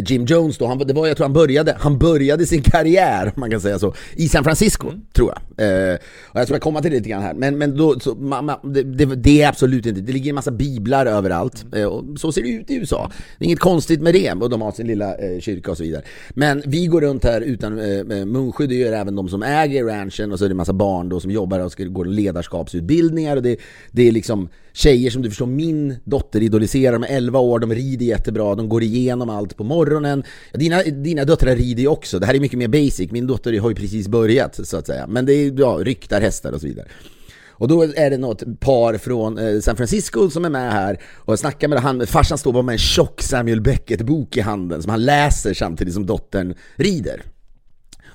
[0.07, 3.40] Jim Jones då, han, det var, jag tror han började, han började sin karriär, om
[3.40, 5.01] man kan säga så, i San Francisco, Mm.
[5.12, 5.90] tror jag.
[5.90, 8.44] Eh, och jag ska komma till det lite grann här, men, men då, så, man,
[8.44, 11.81] man, det, det, är absolut inte, det ligger en massa biblar överallt, Mm.
[11.81, 13.11] eh, och så ser det ut i USA.
[13.38, 15.83] Det är inget konstigt med det, och de har sin lilla eh, kyrka och så
[15.83, 16.03] vidare.
[16.31, 20.33] Men vi går runt här utan eh, munskydd, det gör även de som äger ranchen,
[20.33, 23.42] och så är det en massa barn då som jobbar och ska gå ledarskapsutbildningar, och
[23.42, 23.57] det,
[23.90, 27.75] det är liksom tjejer som du förstår, min dotter idoliserar, de är 11 år, de
[27.75, 30.24] rider jättebra, de går igenom om allt på morgonen.
[30.52, 33.68] Dina, dina döttrar rider ju också, det här är mycket mer basic, min dotter har
[33.68, 35.06] ju precis börjat så att säga.
[35.06, 36.87] Men det är, ja, ryktar hästar och så vidare.
[37.56, 41.38] Och då är det något par från eh, San Francisco som är med här och
[41.38, 45.04] snackar med han, farsan står bara med en tjock Samuel Beckett-bok i handen som han
[45.04, 47.22] läser samtidigt som dottern rider.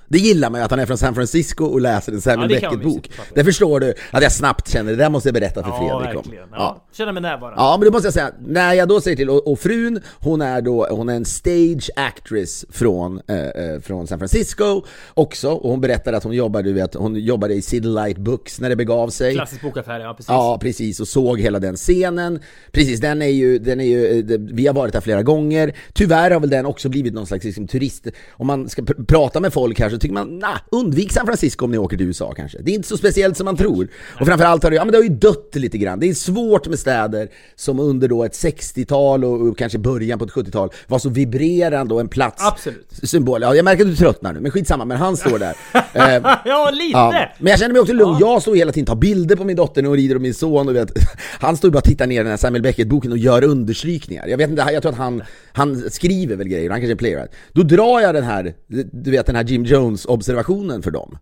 [0.09, 2.55] Det gillar man ju att han är från San Francisco och läser en Samuel Ja,
[2.59, 3.11] det Beckett-bok.
[3.35, 6.17] Där förstår du att jag snabbt känner, det där måste jag berätta för Ja, Fredrik
[6.17, 6.21] om.
[6.23, 6.47] verkligen.
[6.51, 6.85] Ja.
[6.93, 7.61] Känner mig närvarande.
[7.61, 8.31] Ja, men det måste jag säga.
[8.47, 11.89] När jag då säger till, och, och frun, hon är då, hon är en stage
[11.95, 14.81] actress från, eh, eh, från San Francisco
[15.13, 15.49] också.
[15.49, 18.69] Och hon berättade att hon jobbade, du vet, hon jobbade i City Light Books när
[18.69, 19.33] det begav sig.
[19.33, 20.29] Klassisk bokaffär, ja precis.
[20.29, 20.99] Ja, precis.
[20.99, 22.39] Och såg hela den scenen.
[22.71, 25.75] Precis, den är ju, den är ju, eh, det- vi har varit där flera gånger.
[25.93, 28.07] Tyvärr har väl den också blivit någon slags liksom, turist...
[28.31, 31.65] Om man ska pr- prata med folk här så tycker man, nah, undvik San Francisco
[31.65, 32.57] om ni åker till USA kanske.
[32.61, 33.87] Det är inte så speciellt som man tror.
[34.19, 35.99] Och framförallt har det, ja, men det har ju dött lite grann.
[35.99, 40.25] Det är svårt med städer som under då ett 60-tal och, och kanske början på
[40.25, 42.43] ett 70-tal var så vibrerande och en plats...
[42.45, 42.87] Absolut.
[43.03, 43.41] Symbol.
[43.41, 44.85] Ja, jag märker att du tröttnar nu, men skitsamma.
[44.85, 45.55] Men han står där.
[45.73, 46.97] Eh, ja, lite!
[46.97, 48.17] Ja, men jag känner mig också lugn.
[48.19, 50.33] Jag står hela tiden och tar bilder på min dotter när hon rider och min
[50.33, 50.67] son.
[50.67, 50.91] Och vet,
[51.39, 54.27] han står bara och tittar ner i den här Samuel Beckett-boken och gör understrykningar.
[54.27, 57.31] Jag vet inte, jag tror att han, han skriver väl grejer, han kanske är playwright.
[57.53, 58.53] Då drar jag den här,
[58.91, 61.17] du vet den här Jim Jones-observationen för dem.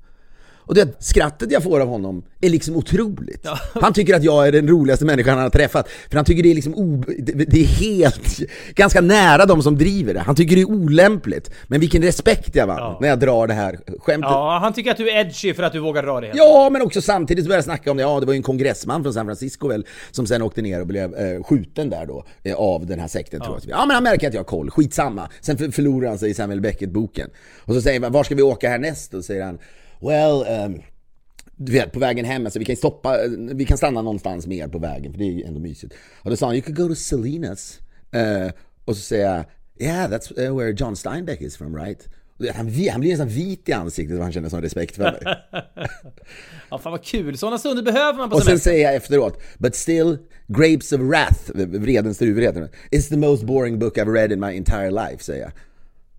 [0.68, 3.48] Och det skrattet jag får av honom är liksom otroligt.
[3.74, 5.90] Han tycker att jag är den roligaste människan han har träffat.
[6.10, 8.40] För han tycker det är liksom o, det, det är helt,
[8.76, 10.20] ganska nära de som driver det.
[10.20, 11.52] Han tycker det är olämpligt.
[11.68, 12.98] Men vilken respekt jag vann Ja.
[13.02, 14.30] när jag drar det här skämtet.
[14.32, 16.32] Ja, han tycker att du är edgy för att du vågar dra det.
[16.34, 18.04] Ja, men också samtidigt så började jag snacka om det.
[18.04, 20.88] Ja, det var ju en kongressman från San Francisco väl, som sen åkte ner och
[20.88, 23.80] blev eh, skjuten där då, eh, av den här sekten tror jag.
[23.80, 25.30] Ja, men han märker att jag har koll, skitsamma.
[25.42, 27.30] Sen för, förlorar han sig i Samuel Beckett-boken.
[27.66, 29.14] Och så säger man, var ska vi åka härnäst?
[29.14, 29.60] Och säger han,
[30.02, 30.82] well, ehm,
[31.56, 33.18] du vet, på vägen hem, alltså vi kan stoppa,
[33.54, 35.94] vi kan stanna någonstans mer på vägen, för det är ju ändå mysigt.
[36.22, 37.80] Och då sa han, you could go to Salinas.
[38.12, 38.52] Eh,
[38.86, 39.46] och så säger jag,
[39.88, 42.08] yeah, that's eh, where John Steinbeck is from, right?
[42.40, 45.22] Han, han blir nästan vit i ansiktet och han känner sån respekt för mig.
[46.70, 47.38] Ja, fan vad kul.
[47.38, 48.72] Sådana stunder behöver man på Och sen semester.
[48.72, 53.44] säger jag efteråt, but still, Grapes of Wrath, Vredens druvor heter den, is the most
[53.44, 55.52] boring book I've read in my entire life, säger jag.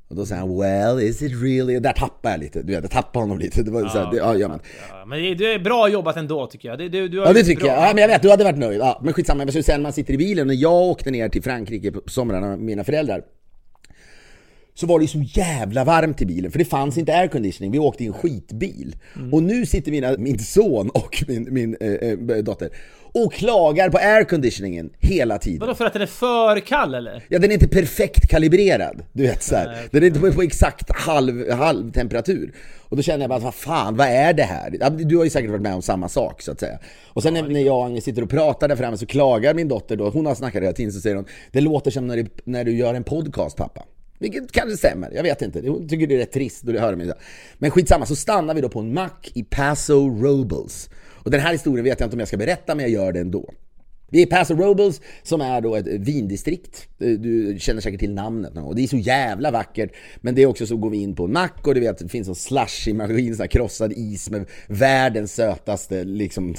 [0.09, 1.77] Och då säger han, well, is it really?
[1.77, 3.63] Och där tappar jag lite, du vet, jag tappar honom lite.
[3.63, 6.47] Det var så här, det, ja, ja, men, Ja, men det- är bra jobbat ändå
[6.47, 6.79] tycker jag.
[6.79, 7.73] Det, du, du har ja, det tycker bra.
[7.73, 7.89] jag.
[7.89, 8.81] Ja, men jag vet, du hade varit nöjd.
[8.81, 11.93] Ja, men skitsamma, jag sen man sitter i bilen, när jag åkte ner till Frankrike
[11.93, 13.23] på somrarna med mina föräldrar,
[14.75, 17.79] så var det ju så jävla varmt i bilen, för det fanns inte airconditioning, vi
[17.79, 18.97] åkte i en skitbil.
[19.33, 22.69] Och nu sitter mina, min son och min, min eh, dotter
[23.25, 25.61] och klagar på airconditioningen hela tiden.
[25.61, 27.25] Vadå för att den är för kall eller?
[27.29, 29.77] Ja, den är inte perfekt kalibrerad, du vet så här.
[29.91, 32.53] Den är inte på, exakt halv, halv temperatur.
[32.81, 34.77] Och då känner jag bara, vad fan, vad är det här?
[34.81, 36.79] Ja, Du har ju säkert varit med om samma sak så att säga.
[37.07, 39.69] Och sen när, när jag och Agnes sitter och pratar där framme så klagar min
[39.69, 42.27] dotter då, hon har snackat hela tiden, så säger hon Det låter som när du,
[42.45, 43.85] när du gör en podcast pappa.
[44.19, 45.69] Vilket kanske stämmer, jag vet inte.
[45.69, 47.13] Hon tycker det är rätt trist och det hör mig.
[47.59, 50.91] Men skitsamma, så stannar vi då på en mack i Paso Robles.
[51.29, 53.21] Och den här historien vet jag inte om jag ska berätta, men jag gör det
[53.21, 53.55] ändå.
[54.11, 56.89] Vi är Paso Robles som är då ett vindistrikt.
[56.99, 58.57] Du känner säkert till namnet.
[58.57, 59.91] Och det är så jävla vackert.
[60.21, 62.09] Men det är också så går vi in på en mack och du vet det
[62.09, 66.55] finns en slushy maskin, sån här krossad is med världens sötaste liksom,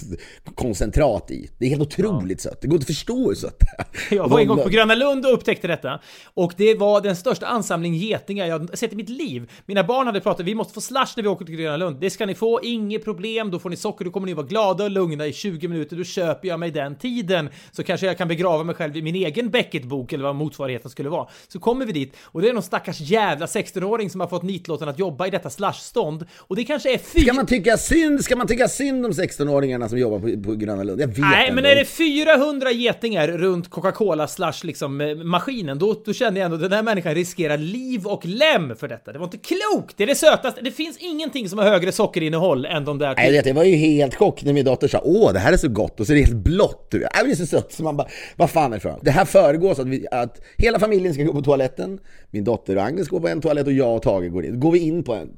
[0.56, 1.50] koncentrat i.
[1.58, 2.62] Det är helt otroligt sött.
[2.62, 4.18] Det går inte att förstå hur sött det är.
[4.18, 6.00] Jag var en gång på Gröna Lund och upptäckte detta.
[6.34, 9.52] Och det var den största ansamling getingar jag sett i mitt liv.
[9.66, 12.00] Mina barn hade pratat, vi måste få slush när vi åker till Gröna Lund.
[12.00, 13.52] Det ska ni få, inget problem.
[13.52, 15.96] Då får ni socker, då kommer ni vara glada och lugna i 20 minuter.
[15.96, 17.39] Då köper jag mig den tiden.
[17.72, 21.10] Så kanske jag kan begrava mig själv i min egen Beckett-bok eller vad motsvarigheten skulle
[21.10, 21.28] vara.
[21.48, 24.90] Så kommer vi dit och det är någon stackars jävla 16-åring som har fått nitlåten
[24.90, 26.26] att jobba i detta slushstånd.
[26.38, 27.24] Och det kanske är fyra...
[27.24, 30.84] Ska man tycka synd, ska man tycka synd om 16-åringarna som jobbar på, på Gröna
[30.84, 31.02] Lund?
[31.02, 31.92] Jag vet Nej, ändå men är det inte.
[31.92, 36.74] 400 getingar runt Coca-Cola slash liksom eh, maskinen, då, då känner jag ändå att den
[36.74, 39.12] här människan riskerar liv och lem för detta.
[39.12, 39.98] Det var inte klokt!
[39.98, 40.62] Det är det sötaste.
[40.62, 43.16] Det finns ingenting som har högre sockerinnehåll än de där.
[43.16, 45.54] Nej, jag vet, jag var ju helt chock när min dotter sa åh det här
[45.54, 46.94] är så gott och så är det helt blått.
[47.30, 49.88] Är så sött så man bara, vad fan är det för Det här föregås att,
[49.88, 52.00] vi, att hela familjen ska gå på toaletten,
[52.32, 54.60] min dotter och Agnes går på en toalett och jag och Tage går in.
[54.60, 55.30] Går vi in på en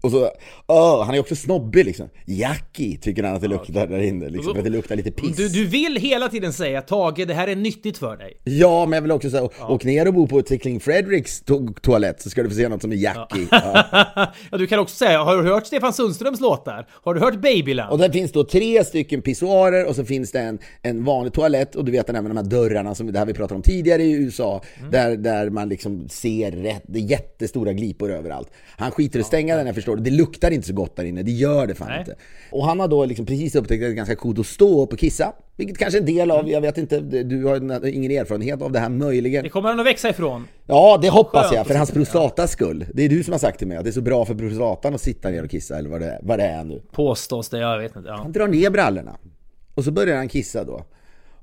[0.00, 0.30] och så,
[0.66, 2.08] oh, han är också snobbig liksom.
[2.26, 5.36] Jackie tycker han att det luktar där inne, liksom, för att det luktar lite piss.
[5.36, 8.40] Du, du vill hela tiden säga Tage, det här är nyttigt för dig.
[8.44, 9.68] Ja, men jag vill också säga, ja.
[9.68, 12.82] åk ner och bo på Tickling Fredriks to toalett så ska du få se något
[12.82, 13.46] som är Jackie.
[13.62, 14.32] Ja.
[14.50, 14.58] ja.
[14.58, 16.86] du kan också säga, har du hört Stefan Sundströms låtar?
[16.90, 17.92] Har du hört Babyland?
[17.92, 21.74] Och där finns då tre stycken pissoarer och så finns det en, en vanlig toalett
[21.74, 23.62] och du vet den här med de här dörrarna som det här vi pratade om
[23.62, 24.90] tidigare i USA, mm.
[24.90, 28.50] där, där man liksom ser rätt, det är jättestora glipor överallt.
[28.76, 30.02] Han skiter i att stänga den, jag förstår det.
[30.02, 31.98] Det luktar inte så gott där inne, det gör det fan Nej.
[31.98, 32.14] inte.
[32.50, 34.92] Och han har då liksom precis upptäckt att det är ganska coolt att stå upp
[34.92, 35.32] och kissa.
[35.56, 36.52] Vilket kanske är en del av, mm.
[36.52, 39.42] jag vet inte, du har ingen erfarenhet av det här möjligen.
[39.42, 40.48] Det kommer han att växa ifrån.
[40.66, 42.86] Ja, det hoppas Skönt jag, för hans prostatas skull.
[42.94, 44.94] Det är du som har sagt till mig att det är så bra för prostatan
[44.94, 46.82] att sitta ner och kissa, eller vad det är, vad det är nu.
[46.92, 48.08] Påstås det, jag vet inte.
[48.08, 48.16] Ja.
[48.16, 49.16] Han drar ner brallorna.
[49.74, 50.84] Och så börjar han kissa då.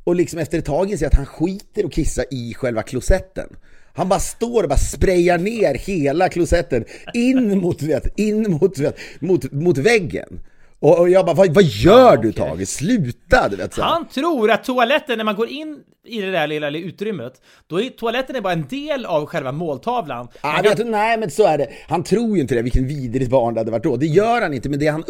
[0.04, 3.50] Och liksom efter ett tag inser att han skiter och kissa i själva klosetten.
[3.94, 8.98] Han bara står och bara sprayar ner hela klosetten in mot, vet, in mot, vet,
[9.20, 10.40] mot, mot väggen.
[10.80, 12.68] Och, jag bara, vad, vad gör du Tage?
[12.68, 13.50] Sluta!
[13.50, 13.82] Du vet, så.
[13.82, 17.34] Han tror att toaletten, när man går in i det där lilla, lilla utrymmet,
[17.68, 20.28] då är toaletten är bara en del av själva måltavlan.
[20.42, 20.92] Ah, kan...
[20.92, 21.70] nej, men så är det.
[21.88, 23.98] Han tror ju inte det, vilken vidrigt barn det hade varit då.
[23.98, 25.04] Det gör han inte, men det han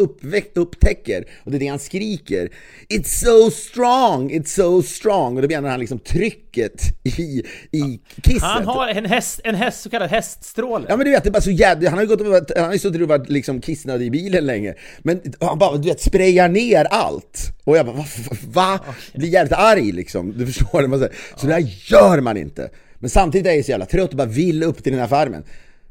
[0.56, 2.50] upptäcker, och det är det han skriker,
[2.90, 5.36] It's so strong, it's so strong.
[5.36, 8.42] Och då menar han liksom trycket i, i kisset.
[8.42, 10.86] Han har en häst, en häst, så kallad häststråle.
[10.90, 11.90] Ja men du vet, det är bara så jävla...
[11.90, 14.10] Han har ju gått och varit, han har ju suttit och varit liksom kissnödig i
[14.10, 14.76] bilen länge.
[15.00, 15.22] Men
[15.60, 17.54] han bara, du vet, sprayar ner allt.
[17.63, 18.06] Och jag bara, va?
[18.48, 18.80] va?
[19.13, 20.38] Blir jävligt arg liksom.
[20.38, 20.82] Du förstår?
[20.82, 21.60] Det, så, så där
[21.91, 22.69] gör man inte.
[22.95, 25.43] Men samtidigt är jag så jävla trött och bara vill upp till den här farmen.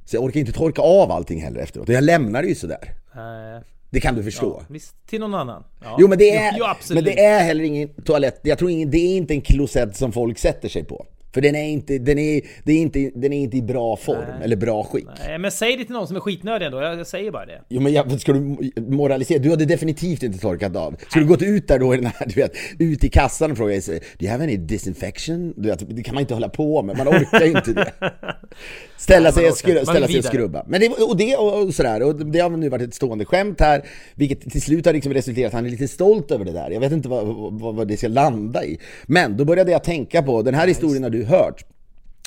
[0.04, 1.88] Så jag orkar inte torka av allting heller efteråt.
[1.88, 2.94] Jag lämnar det ju sådär.
[3.90, 4.56] Det kan du förstå.
[4.60, 5.64] Ja, visst, till någon annan.
[5.84, 5.96] Ja.
[6.00, 8.40] Jo, men det, är, jo, men det är heller ingen toalett.
[8.42, 11.06] Jag tror ingen, det är inte en klosett som folk sätter sig på.
[11.34, 14.18] För den är inte, den är, det är inte, den är inte i bra form,
[14.18, 14.44] Nej.
[14.44, 15.06] eller bra skick.
[15.26, 17.62] Nej, men säg det till någon som är skitnödig ändå, jag, jag säger bara det.
[17.68, 19.38] Jo men jag, ska du moralisera?
[19.38, 20.96] Du hade definitivt inte torkat av.
[21.08, 23.56] Ska du gått ut där då i den här, du vet, ut i kassan och
[23.56, 25.54] frågat Do you have any disinfection?
[25.56, 27.92] Du vet, det kan man inte hålla på med, man orkar ju inte det.
[28.98, 30.64] Ställa sig, skru, ställa sig och skrubba.
[30.68, 33.84] Men det, och det och, sådär, och det har nu varit ett stående skämt här,
[34.14, 36.70] vilket till slut har liksom resulterat att han är lite stolt över det där.
[36.70, 37.26] Jag vet inte vad,
[37.60, 38.78] vad, vad det ska landa i.
[39.06, 41.64] Men då började jag tänka på, den här historien har du hört.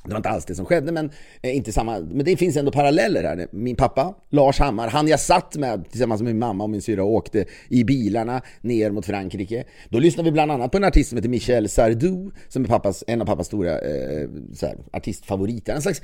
[0.03, 2.71] Det var inte alls det som skedde, men, eh, inte samma, men det finns ändå
[2.71, 3.47] paralleller här.
[3.51, 7.03] Min pappa, Lars Hammar, han jag satt med tillsammans med min mamma och min syra
[7.03, 9.63] och åkte i bilarna ner mot Frankrike.
[9.89, 13.03] Då lyssnade vi bland annat på en artist som heter Michel Sardou, som är pappas,
[13.07, 14.29] en av pappas stora eh,
[14.61, 15.73] här, artistfavoriter.
[15.73, 16.01] En slags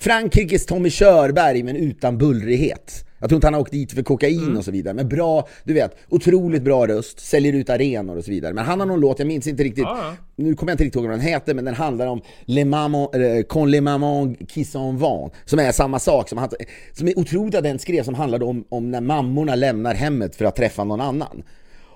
[0.00, 3.04] Frankrikes Tommy Körberg, men utan bullrighet.
[3.18, 4.56] Jag tror inte han har åkt dit för kokain mm.
[4.56, 4.94] och så vidare.
[4.94, 8.54] Men bra, du vet, otroligt bra röst, säljer ut arenor och så vidare.
[8.54, 10.12] Men han har någon låt, jag minns inte riktigt, ah.
[10.36, 13.14] nu kommer jag inte riktigt ihåg vad den heter, men den handlar om Les Mamans,
[13.14, 15.32] äh, Con les Mamans qui s'en vont.
[15.44, 16.48] Som är samma sak, som, han,
[16.92, 20.44] som är otroligt att den skrev, som handlade om, om när mammorna lämnar hemmet för
[20.44, 21.42] att träffa någon annan.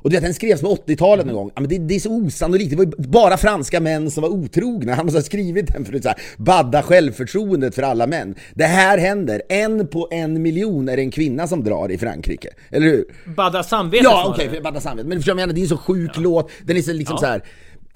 [0.05, 1.51] Och du vet, den skrevs på 80-talet någon gång.
[1.55, 2.71] Ja, men det, det, är så osannolikt.
[2.71, 4.95] Det var ju bara franska män som var otrogna.
[4.95, 8.35] Han måste ha skrivit den för att så här, badda självförtroendet för alla män.
[8.55, 9.43] Det här händer.
[9.49, 12.49] En på en miljon är det en kvinna som drar i Frankrike.
[12.71, 13.05] Eller hur?
[13.37, 15.09] Badda samvetet Ja, okej, okay, badda samvetet.
[15.09, 16.21] Men förstår jag menar, det är en så sjuk ja.
[16.21, 16.51] låt.
[16.65, 17.21] Den är så liksom ja.
[17.21, 17.43] så här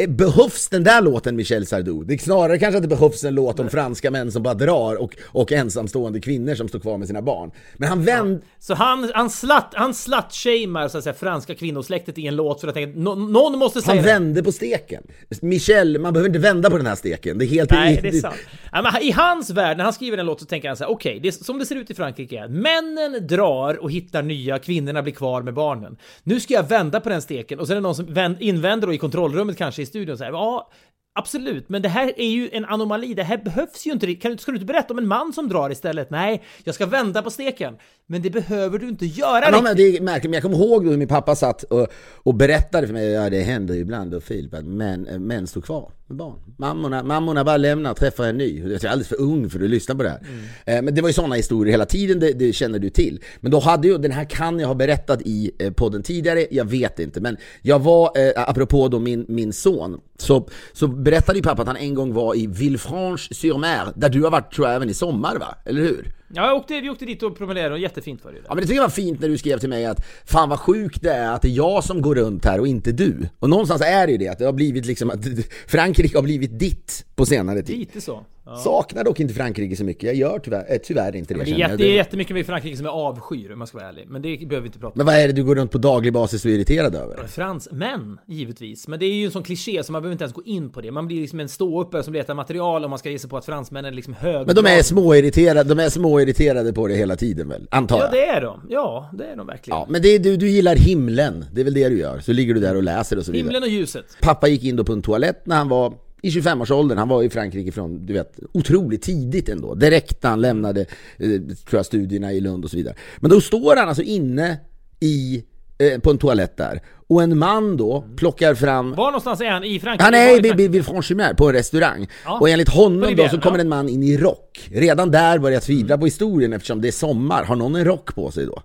[0.07, 2.05] behövs den där låten Michel Sardou?
[2.05, 4.95] Det är snarare kanske att det behövs en låt om franska män som bara drar
[4.95, 7.51] och, och ensamstående kvinnor som står kvar med sina barn.
[7.77, 8.41] Men han vänd...
[8.43, 8.49] Ja.
[8.59, 12.69] Så han, han slatt, han slatt-shamear så att säga franska kvinnosläktet i en låt för
[12.69, 14.13] att tänka, no, någon måste säga Han det.
[14.13, 15.03] vände på steken.
[15.41, 17.39] Michel, man behöver inte vända på den här steken.
[17.39, 17.71] Det är helt...
[17.71, 18.35] Nej, det är sant.
[18.73, 21.19] Ja, I hans värld, när han skriver en låt så tänker han så här: okej,
[21.19, 25.15] okay, som det ser ut i Frankrike är männen drar och hittar nya, kvinnorna blir
[25.15, 25.97] kvar med barnen.
[26.23, 28.95] Nu ska jag vända på den steken och så är det någon som invänder då
[28.95, 30.71] i kontrollrummet kanske studion så här, ja,
[31.19, 33.15] Absolut, men det här är ju en anomali.
[33.15, 34.15] Det här behövs ju inte.
[34.15, 36.11] Kan, ska du inte berätta om en man som drar istället?
[36.11, 37.77] Nej, jag ska vända på steken.
[38.07, 39.45] Men det behöver du inte göra.
[39.51, 41.89] Ja, men det är märkligt, men jag kommer ihåg hur min pappa satt och,
[42.23, 45.61] och berättade för mig, ja det händer ju ibland då Filip, att män, män står
[45.61, 46.39] kvar barn.
[46.57, 48.61] Mammorna, mammorna bara lämnar träffar en ny.
[48.61, 50.19] Jag är alldeles för ung för att lyssna på det här.
[50.19, 50.45] Mm.
[50.67, 53.21] Eh, men det var ju sådana historier hela tiden, det, det känner du till.
[53.41, 56.65] Men då hade ju, den här kan jag ha berättat i eh, podden tidigare, jag
[56.65, 57.21] vet inte.
[57.21, 61.69] Men jag var, eh, apropå då min, min son, så, så berättade ju pappa att
[61.69, 65.37] han en gång var i Villefranche-sur-Mer, där du har varit tror jag även i sommar
[65.37, 65.55] va?
[65.65, 66.18] Eller hur?
[66.35, 68.75] Ja, åkte, vi åkte dit och promenerade och jättefint var det Ja men det tycker
[68.75, 71.43] jag var fint när du skrev till mig att Fan vad sjukt det är att
[71.43, 73.29] det är jag som går runt här och inte du.
[73.39, 75.21] Och någonstans är det ju det, att det har blivit liksom att
[75.67, 77.79] Frankrike har blivit ditt på senare tid.
[77.79, 78.25] Lite så
[78.57, 80.03] Saknar dock inte Frankrike så mycket.
[80.03, 81.39] Jag gör tyvärr, eh, tyvärr inte det.
[81.39, 81.79] Men det, är jätte, jag.
[81.79, 84.05] det är jättemycket med Frankrike som jag avskyr om man ska vara ärlig.
[84.09, 84.97] Men det behöver vi inte prata om.
[84.97, 87.27] Men vad är det du går runt på daglig basis och är irriterad över?
[87.27, 88.89] Fransmän, givetvis.
[88.89, 90.81] Men det är ju en sån kliché så man behöver inte ens gå in på
[90.81, 90.91] det.
[90.91, 93.93] Man blir liksom en ståuppare som letar material om man ska sig på att fransmännen
[93.93, 94.47] är liksom hög.
[94.47, 97.67] Men de är småirriterade, de är småirriterade på det hela tiden väl?
[97.71, 98.13] Antar Ja, jag.
[98.13, 98.61] det är de.
[98.69, 99.79] Ja, det är de verkligen.
[99.79, 102.21] Ja, men det är, du, du gillar himlen, det är väl det du gör?
[102.21, 103.47] Så ligger du där och läser och så vidare.
[103.47, 104.05] Himlen och ljuset.
[104.21, 107.31] Pappa gick in då på en toalett när han var i 25-årsåldern, han var i
[107.31, 109.75] Frankrike från, du vet, otroligt tidigt ändå.
[109.75, 110.81] Direkt när han lämnade,
[111.17, 112.95] eh, tror jag, studierna i Lund och så vidare.
[113.17, 114.57] Men då står han alltså inne
[115.01, 115.45] i,
[115.79, 116.83] eh, på en toalett där.
[117.09, 119.65] Och en man då plockar fram Var någonstans är han?
[119.65, 120.05] I Frankrike?
[120.05, 122.09] han är i Franchimère på en restaurang.
[122.25, 122.39] Ja.
[122.39, 124.69] Och enligt honom då så kommer en man in i rock.
[124.73, 127.45] Redan där börjar jag tvivla på historien eftersom det är sommar.
[127.45, 128.63] Har någon en rock på sig då?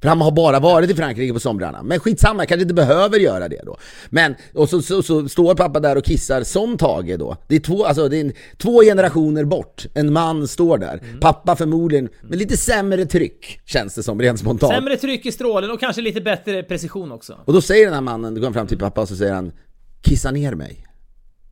[0.00, 1.82] För han har bara varit i Frankrike på somrarna.
[1.82, 3.76] Men skitsamma, jag kanske inte behöver göra det då.
[4.10, 7.36] Men, och så, så, så står pappa där och kissar som Tage då.
[7.48, 9.86] Det är två, alltså, det är en, två generationer bort.
[9.94, 11.00] En man står där.
[11.02, 11.20] Mm.
[11.20, 14.74] Pappa förmodligen med lite sämre tryck, känns det som rent spontant.
[14.74, 17.38] Sämre tryck i strålen och kanske lite bättre precision också.
[17.44, 19.34] Och då säger den här mannen, då går han fram till pappa och så säger
[19.34, 19.52] han
[20.02, 20.87] Kissa ner mig.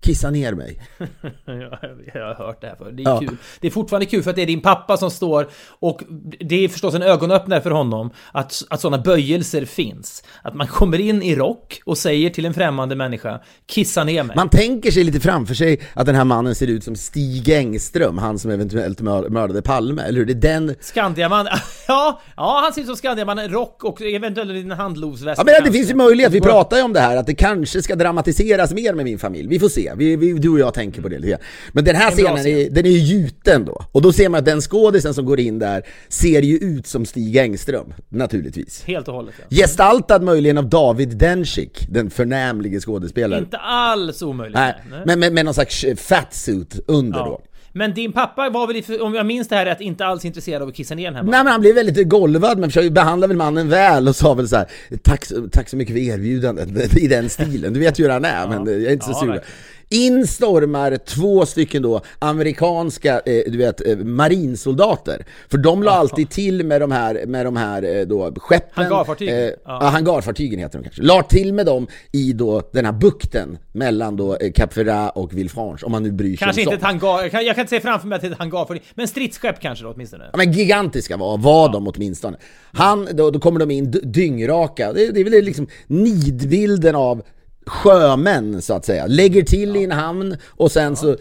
[0.00, 0.80] Kissa ner mig.
[1.48, 1.78] Ja,
[2.14, 2.92] jag har hört det här för.
[2.92, 3.18] Det är Ja.
[3.20, 3.36] kul.
[3.60, 6.02] Det är fortfarande kul för att det är din pappa som står och
[6.40, 10.22] det är förstås en ögonöppnare för honom att, att sådana böjelser finns.
[10.42, 14.36] Att man kommer in i rock och säger till en främmande människa Kissa ner mig.
[14.36, 18.18] Man tänker sig lite framför sig att den här mannen ser ut som Stig Engström,
[18.18, 20.26] han som eventuellt mör- mördade Palme, eller hur?
[20.26, 20.74] Det är den...
[20.80, 21.46] Skandiaman,
[21.88, 25.38] ja, ja han ser ut som Skandiaman, rock och eventuellt en handlovsväst.
[25.38, 25.72] Ja men det kanske.
[25.72, 28.94] finns ju möjlighet, vi pratar ju om det här, att det kanske ska dramatiseras mer
[28.94, 29.48] med min familj.
[29.48, 31.40] Vi får se, vi, vi, du och jag tänker på det lite grann.
[31.72, 33.82] Men den här scenen, är, den är ju gjuten då.
[33.92, 37.06] Och då ser man att den skådisen som går in där ser ju ut som
[37.06, 38.84] Stig Engström, naturligtvis.
[38.84, 39.56] Helt och hållet ja.
[39.56, 43.44] Gestaltad möjligen av David Dencik, den förnämlige skådespelaren.
[43.44, 44.54] Inte alls omöjligt.
[44.58, 45.00] Nej, nej.
[45.06, 47.24] men med, med någon slags eh, fatsuit under Ja.
[47.24, 47.40] då.
[47.72, 50.68] Men din pappa var väl, om jag minns det här rätt, inte alls intresserad av
[50.68, 53.36] att kissa ner den här Nej men han blev väldigt golvad men försökte behandla väl
[53.36, 54.66] mannen väl och sa väl så här:
[55.02, 57.72] tack, så- tack så mycket för erbjudandet i den stilen.
[57.72, 59.40] Du vet ju hur han är men jag är inte så Ja, sur.
[59.88, 65.26] In stormar två stycken då amerikanska, eh, du vet, eh, marinsoldater.
[65.50, 68.84] För de la alltid till med de här, med de här eh, då skeppen.
[68.84, 69.38] Hangarfartygen.
[69.38, 69.54] Eh, Ja.
[69.64, 69.86] ja.
[69.86, 71.02] hangarfartygen heter de kanske.
[71.02, 75.34] La till med dem i då den här bukten mellan då eh, Cap Ferrat och
[75.38, 76.96] Villefranche, om man nu bryr sig Kanske om inte sånt.
[76.98, 78.78] ett hangar, jag kan, jag kan inte se framför mig att det är ett hangar,
[78.94, 80.24] men stridsskepp kanske då åtminstone.
[80.32, 82.36] Ja, men gigantiska var, var de åtminstone.
[82.72, 84.92] Han, då, då kommer de in dyngraka.
[84.92, 87.22] Det, det är väl liksom nidbilden av
[87.66, 89.06] sjömän så att säga.
[89.06, 91.08] Lägger till i en hamn och sen så...
[91.10, 91.16] eh,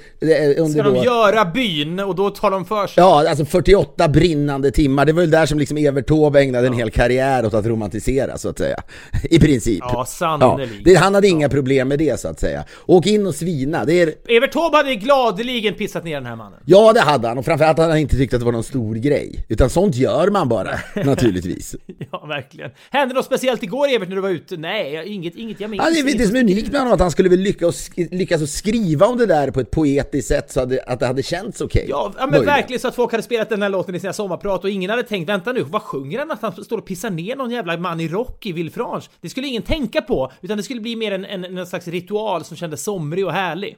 [0.57, 2.93] Under Ska de då, göra byn och då tar de för sig?
[3.03, 5.05] Ja, alltså 48 brinnande timmar.
[5.05, 8.37] Det var väl där som liksom Evert Taube ägnade en hel karriär åt att romantisera
[8.37, 8.77] så att säga.
[9.23, 9.79] I princip.
[9.81, 10.83] Ja, sannerligen.
[10.83, 12.63] det, han hade inga problem med det så att säga.
[12.85, 13.85] Åk in och svina.
[13.85, 16.59] Det är, Evert Taube hade gladeligen pissat ner den här mannen.
[16.65, 17.37] ja, det hade han.
[17.37, 19.45] Och framförallt hade han inte tyckt att det var någon stor grej.
[19.49, 20.69] Utan sånt gör man bara,
[21.05, 21.75] naturligtvis.
[22.11, 22.71] Ja, verkligen.
[22.91, 24.57] Hände något speciellt igår Evert när du var ute?
[24.57, 25.83] Nej, inget, inget jag minns.
[25.85, 28.51] Ja, det, är- det som är unikt med honom att han skulle väl lyckas, lyckas
[28.51, 31.61] skriva om det där på ett poetiskt sätt så att det, att det hade känts
[31.61, 31.85] okej.
[31.89, 32.45] Ja, ja men Möjligen.
[32.45, 35.03] verkligen så att folk hade spelat den här låten i sina sommarprat och ingen hade
[35.03, 37.99] tänkt vänta nu, vad sjunger han att han står och pissar ner någon jävla man
[37.99, 39.07] i rock i Villefranche?
[39.21, 42.43] Det skulle ingen tänka på, utan det skulle bli mer en, en, en slags ritual
[42.43, 43.77] som kändes somrig och härlig.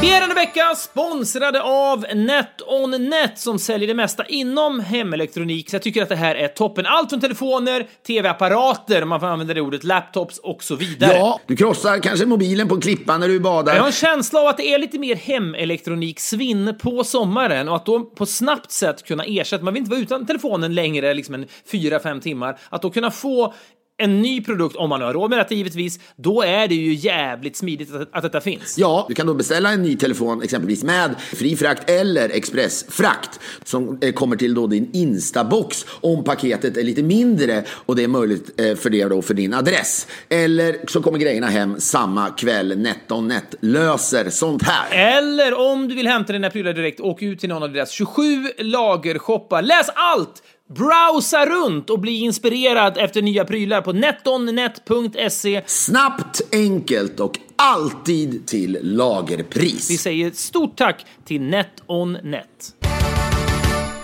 [0.00, 5.82] Vi är denna vecka sponsrade av NetOnNet som säljer det mesta inom hemelektronik, så jag
[5.82, 6.86] tycker att det här är toppen.
[6.86, 11.12] Allt från telefoner, tv-apparater, om man får använda det ordet, laptops och så vidare.
[11.12, 13.74] Ja, du krossar kanske mobilen på en klippa när du badar.
[13.74, 17.86] Jag har en känsla av att det är lite mer hemelektronik-svinn på sommaren och att
[17.86, 21.46] då på snabbt sätt kunna ersätta, man vill inte vara utan telefonen längre, liksom en
[21.72, 23.54] 4-5 timmar, att då kunna få
[24.00, 27.56] en ny produkt, om man har råd med detta givetvis, då är det ju jävligt
[27.56, 28.78] smidigt att, att detta finns.
[28.78, 33.98] Ja, du kan då beställa en ny telefon exempelvis med fri frakt eller expressfrakt som
[34.00, 38.60] eh, kommer till då din Instabox om paketet är lite mindre och det är möjligt
[38.60, 40.06] eh, för det då för din adress.
[40.28, 42.78] Eller så kommer grejerna hem samma kväll.
[42.78, 45.16] NetOnNet löser sånt här.
[45.18, 48.22] Eller om du vill hämta dina prylar direkt, åk ut till någon av deras 27
[48.58, 49.62] lagershoppar.
[49.62, 50.42] Läs allt!
[50.74, 55.62] Browsa runt och bli inspirerad efter nya prylar på netonnet.se.
[55.66, 60.02] Snabbt, enkelt och alltid till Vi lagerpris.
[60.02, 62.74] säger stort tack till NetOnNet.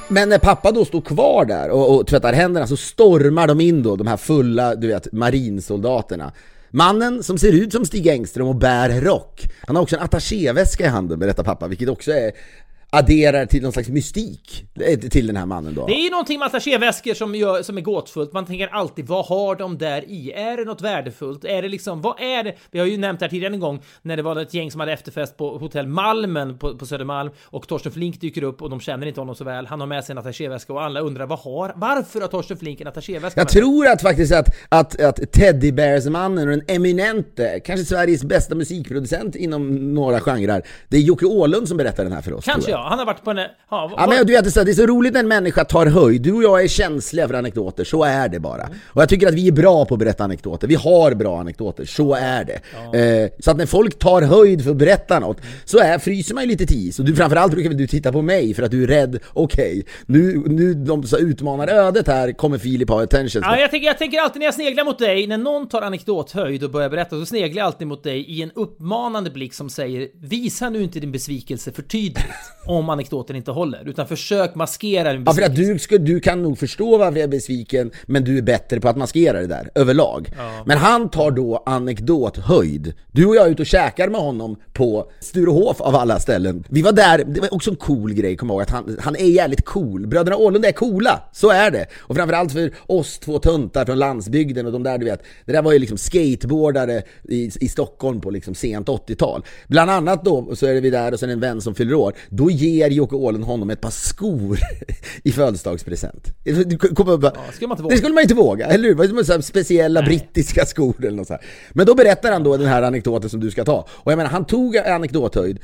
[0.08, 3.82] Men när pappa då står kvar där och, och tvättar händerna så stormar de in
[3.82, 6.32] då, de här fulla, du vet, marinsoldaterna.
[6.70, 9.42] Mannen som ser ut som Stig Engström och bär rock.
[9.66, 12.32] Han har också en attachéväska i handen, berättar pappa, vilket också är
[12.94, 15.86] adderar till någon slags mystik eh, till den här mannen då.
[15.86, 18.32] Det är ju någonting med attachéväskor som, gör, som är gåtfullt.
[18.32, 20.32] Man tänker alltid, vad har de där i?
[20.32, 21.44] Är det något värdefullt?
[21.44, 22.54] Är det liksom, vad är det?
[22.70, 24.80] Vi har ju nämnt det här tidigare en gång när det var ett gäng som
[24.80, 28.80] hade efterfest på hotell Malmen på, på Södermalm och Torsten Flink dyker upp och de
[28.80, 29.66] känner inte honom så väl.
[29.66, 32.80] Han har med sig en attachéväska och alla undrar, vad har, varför har Torsten Flink
[32.80, 37.84] en attachéväska Jag tror att faktiskt att, att, att Teddy Bears-mannen och den eminente, kanske
[37.84, 42.32] Sveriges bästa musikproducent inom några genrer, det är Jocke Åhlund som berättar den här för
[42.32, 42.44] oss.
[42.44, 42.83] Kanske jag.
[42.84, 43.36] Ja, han har varit på en...
[43.36, 46.22] Ja, Ja, vad- men du vet, det är så- roligt när en människa tar höjd.
[46.22, 48.68] Du och jag är känsliga för anekdoter, så är det bara.
[48.86, 50.68] Och jag tycker att vi är bra på att berätta anekdoter.
[50.68, 52.60] Vi har bra anekdoter, så är det.
[53.24, 56.44] Eh, så att när folk tar höjd för att berätta något, så är, fryser man
[56.44, 56.98] ju lite till is.
[56.98, 59.18] Och du, framförallt brukar du titta på mig för att du är rädd.
[59.32, 63.42] Okej, nu, nu de så utmanar ödet här, kommer Filip ha attention.
[63.44, 66.64] Ja, jag, tänker, jag tänker alltid när jag sneglar mot dig, när någon tar anekdothöjd
[66.64, 70.08] och börjar berätta, så sneglar jag alltid mot dig i en uppmanande blick som säger
[70.22, 72.24] Visa nu inte din besvikelse för tydligt
[72.74, 75.62] om anekdoten inte håller, utan försök maskera din Ja, för besvikelse.
[75.72, 78.80] att du, ska, du kan nog förstå varför jag är besviken, men du är bättre
[78.80, 80.30] på att maskera det där, överlag.
[80.66, 82.94] Men han tar då anekdothöjd.
[83.12, 86.64] Du och jag är ute och käkar med honom på Sturehof av alla ställen.
[86.68, 89.24] Vi var där, det var också en cool grej, kom ihåg att han, han är
[89.24, 90.06] jävligt cool.
[90.06, 91.86] Bröderna Åhlund är coola, så är det.
[92.00, 95.62] Och framförallt för oss två tuntar från landsbygden och de där du vet, det där
[95.62, 99.42] var ju liksom skateboardare i, i Stockholm på liksom sent 80-tal.
[99.68, 102.50] Bland annat då, så är vi där och sen en vän som fyller år, då
[102.64, 104.58] ger Jocke Åhlund honom ett par skor
[105.22, 106.32] i födelsedagspresent.
[107.52, 109.42] Skulle inte det skulle man inte våga, eller hur?
[109.42, 111.42] Speciella brittiska skor eller något så här.
[111.72, 113.86] Men då berättar han då den här anekdoten som du ska ta.
[113.90, 115.60] Och jag menar, han tog anekdothöjd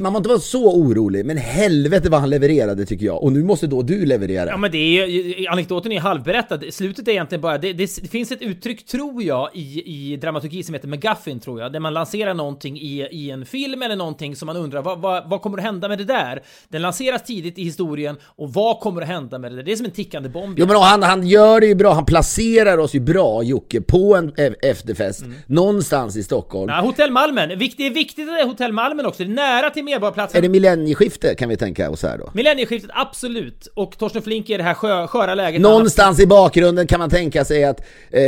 [0.00, 3.22] Man får inte vara så orolig, men helvete vad han levererade tycker jag.
[3.22, 4.48] Och nu måste då du leverera.
[4.50, 6.64] Ja men det är ju, anekdoten är halvberättad.
[6.70, 10.62] Slutet är egentligen bara, det, det, det finns ett uttryck tror jag i, i dramaturgi
[10.62, 14.36] som heter McGuffin tror jag, där man lanserar någonting i, i en film eller någonting
[14.36, 16.42] som man undrar vad, vad, vad kommer att hända med det där?
[16.68, 19.62] Den lanseras tidigt i historien och vad kommer att hända med det där?
[19.62, 20.58] Det är som en tickande bomb.
[20.58, 24.16] Jo men han, han gör det ju bra, han placerar oss ju bra Jocke på
[24.16, 26.68] en e- efterfest någonstans i Stockholm.
[26.68, 29.69] Ja, Hotell Malmen, det är viktigt att det är Hotell Malmen också, det är nära
[29.70, 30.38] till Medborgarplatsen.
[30.38, 32.30] Är det millennieskifte kan vi tänka oss här då?
[32.34, 33.68] Millennieskiftet, absolut.
[33.74, 35.60] Och Torsten Flink är i det här skö, sköra läget.
[35.60, 38.22] Någonstans i bakgrunden kan man tänka sig att eh,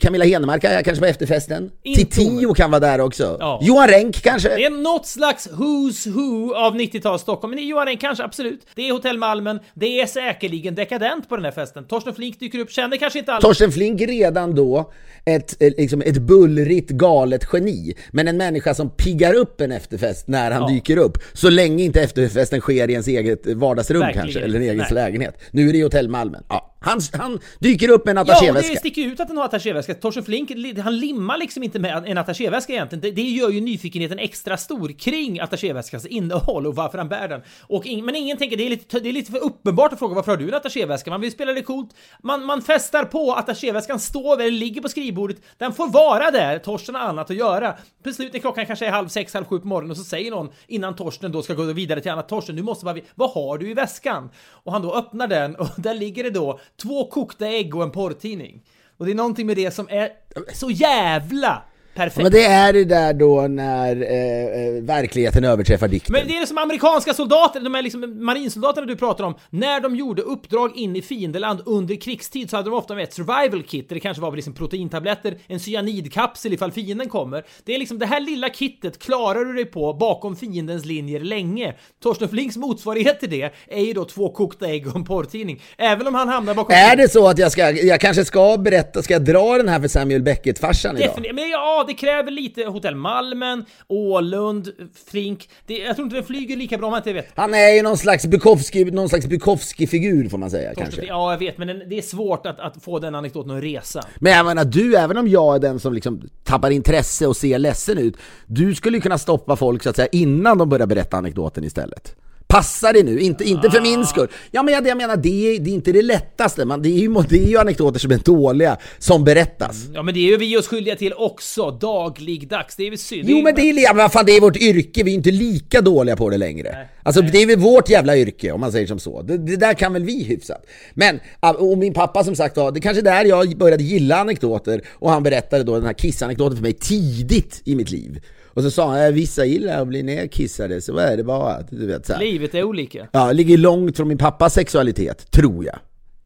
[0.00, 1.70] Camilla Henemark är kanske på efterfesten.
[1.84, 3.36] Titio kan vara där också.
[3.40, 3.60] Ja.
[3.62, 4.48] Johan Renck kanske?
[4.48, 8.66] Det är något slags who's who av 90-tals Stockholm, men Johan Renck kanske absolut.
[8.74, 11.84] Det är Hotell Malmen, det är säkerligen dekadent på den här festen.
[11.84, 13.40] Torsten Flink dyker upp, känner kanske inte alla.
[13.40, 14.92] Torsten Flink redan då
[15.24, 20.28] ett, eh, liksom ett bullrigt galet geni, men en människa som piggar upp en efterfest
[20.28, 20.68] när han Ja.
[20.76, 21.18] Dyker upp.
[21.32, 24.84] Så länge inte efterfesten sker i ens eget vardagsrum Verkligen kanske, eller en inte.
[24.84, 25.34] egen lägenhet.
[25.50, 26.42] Nu är det i Hotell Malmen.
[26.48, 28.76] Ja, han, han dyker upp med en Ja, och det attachéväska.
[28.76, 29.94] sticker ut att den har attachéväska.
[29.94, 33.00] Torsten Flink, li- han limmar liksom inte med en attachéväska egentligen.
[33.02, 37.42] Det, det gör ju nyfikenheten extra stor kring attachéväskans innehåll och varför han bär den.
[37.60, 40.14] Och ing, men ingen tänker, det är, lite, det är lite för uppenbart att fråga
[40.14, 41.10] varför har du en attachéväska?
[41.10, 41.90] Man vill spela det coolt.
[42.22, 45.36] Man, man festar på, attachéväskan står eller ligger på skrivbordet.
[45.58, 47.74] Den får vara där, Torsten har annat att göra.
[48.02, 50.48] Plötsligt när klockan kanske är halv sex, halv sju på morgonen och så säger någon
[50.66, 52.28] innan Torsten då ska gå vidare till annat.
[52.28, 54.30] Torsten, du måste bara, vad har du i väskan?
[54.50, 57.90] Och han då öppnar den och där ligger det då två kokta ägg och en
[57.90, 58.62] porrtidning.
[58.96, 60.10] Och det är någonting med det som är
[60.54, 61.62] så jävla
[61.96, 62.22] perfekt.
[62.22, 66.12] Men det är det där då när eh, eh, verkligheten överträffar dikten.
[66.12, 69.80] Men det är det som amerikanska soldater, de här liksom marinsoldaterna du pratar om, när
[69.80, 73.62] de gjorde uppdrag in i fiendeland under krigstid så hade de ofta med ett survival
[73.62, 77.44] kit, där det kanske var liksom proteintabletter, en cyanidkapsel ifall fienden kommer.
[77.64, 81.74] Det är liksom det här lilla kittet klarar du dig på bakom fiendens linjer länge.
[82.02, 85.62] Torsten Flinks motsvarighet till det är ju då två kokta ägg och en porrtidning.
[85.78, 86.74] Även om han hamnar bakom...
[86.74, 89.80] Är det så att jag ska, jag kanske ska berätta, ska jag dra den här
[89.80, 91.08] för Samuel Beckett-farsan idag?
[91.08, 91.34] Definitivt.
[91.34, 94.68] Men ja, det kräver lite Hotell Malmen, Ålund,
[95.10, 95.48] Flink.
[95.66, 97.28] Det, jag tror inte den flyger lika bra om jag inte vet.
[97.34, 101.04] Han är ju någon slags Bukowski, någon slags Bukowski-figur får man säga kanske.
[101.04, 104.02] Ja, jag vet, men den, det är svårt att, att få den anekdoten att resa.
[104.18, 107.58] Men jag menar du, även om jag är den som liksom tappar intresse och ser
[107.58, 108.16] ledsen ut,
[108.46, 112.16] du skulle ju kunna stoppa folk så att säga innan de börjar berätta anekdoten istället.
[112.56, 114.28] Passa dig nu, inte, inte för min skull.
[114.50, 117.00] Ja men jag, jag menar, det är, det är inte det lättaste, man, det, är
[117.00, 119.84] ju, det är ju anekdoter som är dåliga, som berättas.
[119.94, 122.76] Ja, men det är ju vi oss skyldiga till också, dagligdags.
[122.76, 123.28] Det är väl synd.
[123.28, 125.80] Jo men det är, ja, men fan, det är vårt yrke, vi är inte lika
[125.80, 126.88] dåliga på det längre.
[127.02, 129.22] Alltså det är väl vårt jävla yrke om man säger som så.
[129.22, 130.66] Det, det där kan väl vi hyfsat.
[130.94, 134.16] Men, ah, och min pappa som sagt var, det är kanske där jag började gilla
[134.16, 138.20] anekdoter och han berättade då den här kissanekdoten för mig tidigt i mitt liv.
[138.56, 141.62] Och så sa han, "Eh, vissa gillar att bli nedkissade, så är det bara.
[141.70, 142.20] Du vet, så här.
[142.20, 143.08] Livet är olika.
[143.12, 145.78] Ja, ligger långt från min pappas sexualitet, tror jag.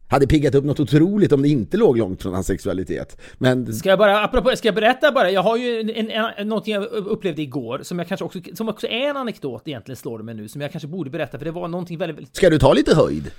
[0.07, 3.17] hade piggat upp något otroligt om det inte låg långt från hans sexualitet.
[3.37, 3.73] Men...
[3.73, 5.31] Ska jag bara, apropå, ska jag berätta bara?
[5.31, 8.69] Jag har ju en, en, en, någonting jag upplevde igår som jag kanske också, som
[8.69, 11.45] också är en anekdot egentligen slår det mig nu, som jag kanske borde berätta för
[11.45, 13.31] det var någonting väldigt, väldigt Ska du ta lite höjd?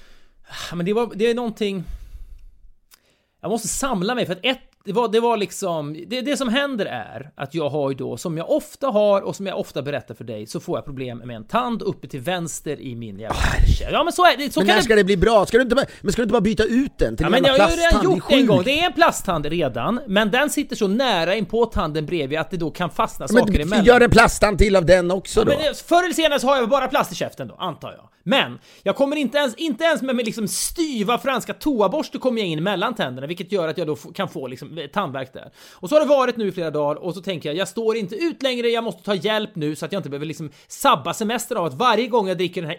[0.74, 1.84] men det var, det är någonting...
[3.43, 6.49] Jag måste samla mig för att ett, det var, det var liksom, det, det som
[6.49, 9.83] händer är att jag har ju då, som jag ofta har och som jag ofta
[9.83, 13.18] berättar för dig, så får jag problem med en tand uppe till vänster i min
[13.18, 13.37] jävla
[13.91, 15.47] Ja men så är det, så Men kan när det ska det bli bra?
[15.47, 17.45] Ska du inte men ska du inte bara byta ut den till Ja, en men
[17.45, 18.14] jävla jag har redan plasttand?
[18.16, 18.62] gjort det en gång.
[18.64, 22.51] Det är en plasttand redan, men den sitter så nära in på tanden bredvid att
[22.51, 23.85] det då kan fastna saker Men emellan.
[23.85, 25.47] gör en plasttand till av den också då.
[25.53, 28.09] Men det- förr eller senare så har jag bara plast i käften då, antar jag.
[28.24, 32.49] Men jag kommer inte ens, inte ens med, med liksom styva franska toaborste kommer jag
[32.49, 35.53] in mellan tänderna, vilket gör att jag då kan få liksom eh, tandvärk där.
[35.73, 37.97] Och så har det varit nu i flera dagar och så tänker jag, jag står
[37.97, 41.14] inte ut längre, jag måste ta hjälp nu så att jag inte behöver liksom sabba
[41.14, 42.79] semestern av att varje gång jag dricker den här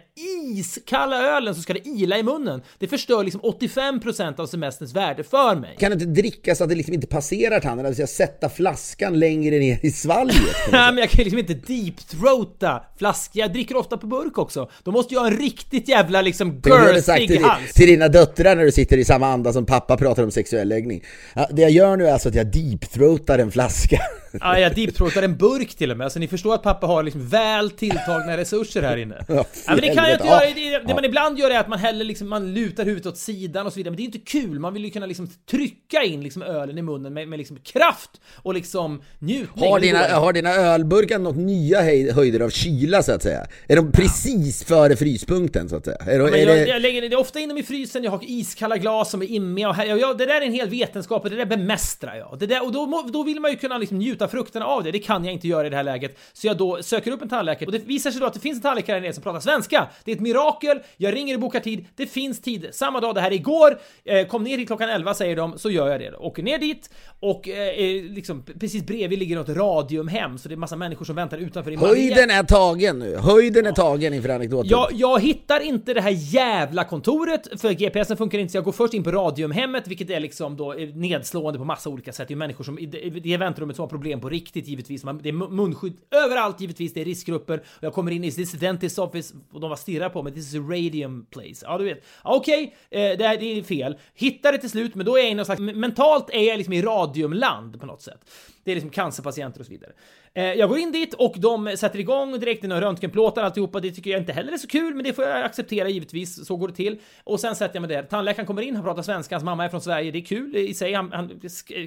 [0.56, 2.62] iskalla ölen så ska det ila i munnen.
[2.80, 5.76] Det förstör liksom 85% av semesterns värde för mig.
[5.80, 7.86] Kan inte dricka så att det liksom inte passerar tanden?
[7.86, 10.36] Alltså sätta flaskan längre ner i svalget?
[10.72, 13.40] Nej men jag kan liksom inte deep-throata flaskor.
[13.42, 14.70] Jag dricker ofta på burk också.
[14.84, 17.74] Då måste jag ha en riktigt jävla liksom sagt girthig till, hals.
[17.74, 21.04] till dina döttrar när du sitter i samma anda som pappa pratar om sexuell läggning.
[21.52, 24.00] Det jag gör nu är alltså att jag deepthroatar en flaska.
[24.42, 26.12] Ja, jag deep-throatar en burk till och med.
[26.12, 29.16] Så ni förstår att pappa har liksom väl tilltagna resurser här inne.
[29.28, 30.40] Ja, Ja, men det kan jag inte göra.
[30.80, 33.66] Det, det man ibland gör är att man häller liksom, man lutar huvudet åt sidan
[33.66, 33.92] och så vidare.
[33.92, 34.60] Men det är inte kul.
[34.60, 38.10] Man vill ju kunna liksom trycka in liksom ölen i munnen med, med liksom kraft
[38.36, 39.70] och liksom njutning.
[39.70, 43.46] Har dina, har dina ölburkar något nya höj- höjder av kyla så att säga?
[43.68, 45.98] Är de precis före fryspunkten så att säga?
[46.00, 46.66] Är, Men är jag, det...
[46.68, 49.70] jag lägger det ofta in dem i frysen, jag har iskalla glas som är immiga
[49.70, 52.40] och här, jag, det där är en hel vetenskap och det där bemästrar jag.
[52.40, 55.00] Det där, och då, då vill man ju kunna liksom njuta frukterna av det, det
[55.00, 56.18] kan jag inte göra i det här läget.
[56.34, 58.56] Så jag då söker upp en tandläkare och det visar sig då att det finns
[58.56, 59.88] en tandläkare här nere som pratar svenska.
[60.04, 62.68] Det är ett mirakel, jag ringer och bokar tid, det finns tid.
[62.72, 65.70] Samma dag, det här är igår, eh, kom ner hit klockan 11 säger de, så
[65.70, 66.16] gör jag det.
[66.18, 70.76] Åker ner dit och eh, liksom precis bredvid ligger något radiumhem, så det är massa
[70.76, 74.70] människor som väntar utanför i Höjden är tagen nu, höjden är tagen inför anekdoten.
[74.70, 78.72] jag, jag hittar inte det här jävla kontoret för GPSen funkar inte så jag går
[78.72, 82.28] först in på Radiumhemmet vilket är liksom då eh, nedslående på massa olika sätt.
[82.28, 85.04] Det är människor som i det, i det väntrummet som har problem på riktigt givetvis.
[85.04, 86.94] Man, det är munskydd överallt givetvis.
[86.94, 90.10] Det är riskgrupper och jag kommer in i this dentist office och de bara stirrar
[90.10, 90.34] på mig.
[90.34, 91.66] This is a radium place.
[91.66, 92.04] Ja, du vet.
[92.24, 93.98] Okej, Okej, eh, det, här, det är fel.
[94.14, 96.74] Hittar det till slut, men då är jag i någon slags mentalt är jag liksom
[96.74, 98.20] i radiumland på något sätt.
[98.64, 99.92] Det är liksom cancerpatienter och så vidare.
[100.36, 103.80] Eh, jag går in dit och de sätter igång direkt några röntgenplåtar alltihopa.
[103.80, 106.48] Det tycker jag inte heller är så kul, men det får jag acceptera givetvis.
[106.48, 106.98] Så går det till.
[107.24, 108.04] Och sen sätter jag mig där.
[108.04, 110.12] Tandläkaren kommer in, han pratar svenska, hans mamma är från Sverige.
[110.12, 110.94] Det är kul i sig.
[110.94, 111.42] Han, han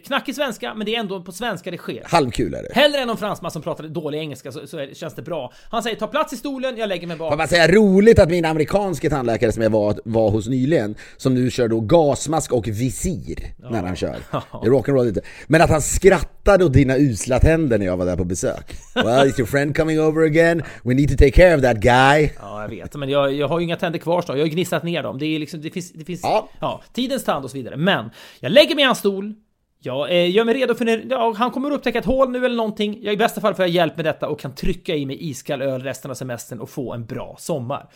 [0.05, 2.03] knackig svenska, men det är ändå på svenska det sker.
[2.07, 2.69] Halvkul är det.
[2.75, 5.53] Hellre än någon fransman som pratar dålig engelska så, så känns det bra.
[5.71, 7.39] Han säger ta plats i stolen, jag lägger mig Får bak.
[7.39, 11.51] man säga roligt att min amerikanske tandläkare som jag var, var hos nyligen, som nu
[11.51, 13.39] kör då gasmask och visir
[13.71, 14.17] när han kör.
[14.31, 15.21] Det är rock'n'roll lite.
[15.47, 18.77] Men att han skrattade åt dina usla tänder när jag var där på besök.
[18.95, 20.63] Well, is your friend coming over again?
[20.85, 22.31] We need to take care of that guy.
[22.41, 22.95] Ja, jag vet.
[22.95, 24.33] Men jag, jag har ju inga tänder kvar så.
[24.33, 25.19] Jag har ju gnisslat ner dem.
[25.19, 26.49] Det är liksom, det finns, det finns Ja.
[26.61, 26.83] ja.
[26.93, 27.77] tidens tand och så vidare.
[27.77, 28.11] Men
[28.41, 29.35] jag lägger mig i hans stol.
[29.81, 32.45] Jag eh, gör mig redo för när ja, han kommer att upptäcka ett hål nu
[32.45, 32.99] eller någonting.
[33.03, 35.63] Jag, I bästa fall får jag hjälp med detta och kan trycka i mig iskall
[35.63, 37.89] öl resten av semestern och få en bra sommar.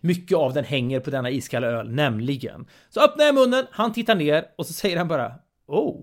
[0.00, 2.66] Mycket av den hänger på denna iskalla öl, nämligen.
[2.90, 5.32] Så öppnar jag munnen, han tittar ner och så säger han bara
[5.66, 6.00] Oh.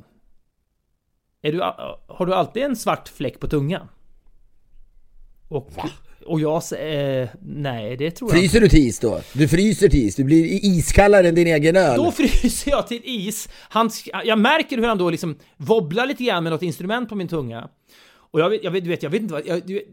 [1.41, 1.59] Är du,
[2.07, 3.87] har du alltid en svart fläck på tungan?
[5.47, 5.71] Och,
[6.25, 8.49] och jag säger eh, nej, det tror jag inte.
[8.49, 9.21] Fryser du till is då?
[9.33, 11.97] Du fryser till is, du blir iskallare än din egen öl.
[11.97, 13.49] Då fryser jag till is.
[13.69, 13.89] Han,
[14.25, 17.69] jag märker hur han då liksom wobblar lite grann med något instrument på min tunga.
[18.13, 19.47] Och jag vet, jag vet, du vet, jag vet inte vad...
[19.47, 19.85] Jag, du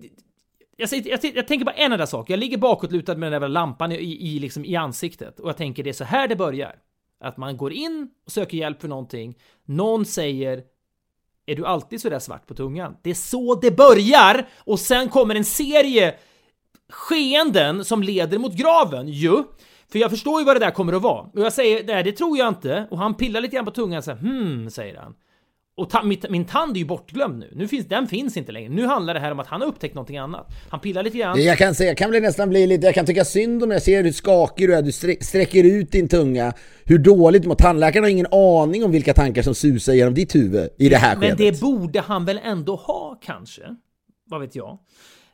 [0.76, 2.30] jag, jag, jag tänker bara en enda sak.
[2.30, 5.40] Jag ligger bakåtlutad med den där jävla lampan i, i, liksom, i ansiktet.
[5.40, 6.74] Och jag tänker det är så här det börjar.
[7.20, 9.38] Att man går in och söker hjälp för någonting.
[9.64, 10.62] Någon säger
[11.48, 12.96] är du alltid sådär svart på tungan?
[13.02, 14.48] Det är så det börjar!
[14.58, 16.14] Och sen kommer en serie
[16.92, 19.44] skeenden som leder mot graven ju.
[19.92, 21.20] För jag förstår ju vad det där kommer att vara.
[21.20, 22.88] Och jag säger, nej det tror jag inte.
[22.90, 25.14] Och han pillar lite grann på tungan så här, hmm, säger han.
[25.78, 27.50] Och ta, mitt, min tand är ju bortglömd nu.
[27.54, 28.68] nu finns, den finns inte längre.
[28.68, 30.46] Nu handlar det här om att han har upptäckt någonting annat.
[30.70, 31.42] Han pillar lite grann.
[31.42, 33.82] Jag kan säga, jag kan bli nästan bli lite, jag kan tycka synd om jag
[33.82, 36.52] ser hur skakig du är, du sträcker ut din tunga,
[36.84, 37.54] hur dåligt mår.
[37.54, 41.16] Tandläkaren har ingen aning om vilka tankar som susar genom ditt huvud i det här
[41.16, 41.38] Men skedet.
[41.38, 43.62] det borde han väl ändå ha kanske?
[44.26, 44.78] Vad vet jag?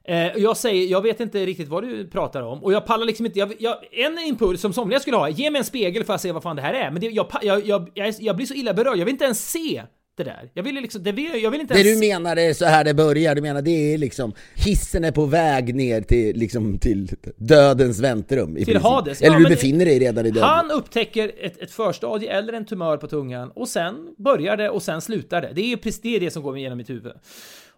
[0.09, 3.27] Eh, jag säger, jag vet inte riktigt vad du pratar om och jag pallar liksom
[3.27, 3.39] inte.
[3.39, 6.33] Jag, jag, en impuls som somliga skulle ha, ge mig en spegel för att se
[6.33, 6.91] vad fan det här är.
[6.91, 9.83] Men det, jag, jag, jag, jag blir så illa berörd, jag vill inte ens se
[10.17, 10.51] det där.
[10.55, 12.01] Jag ville liksom, det vill, jag vill inte Det ens...
[12.01, 15.27] du menar är så här det börjar, du menar det är liksom hissen är på
[15.27, 18.83] väg ner till, liksom, till dödens väntrum Till princip.
[18.83, 19.21] Hades.
[19.21, 20.49] Ja, Eller du men det- befinner dig redan i döden.
[20.49, 24.83] Han upptäcker ett, ett förstadie eller en tumör på tungan och sen börjar det och
[24.83, 25.51] sen slutar det.
[25.55, 27.13] Det är precis det, är det som går igenom mitt huvud.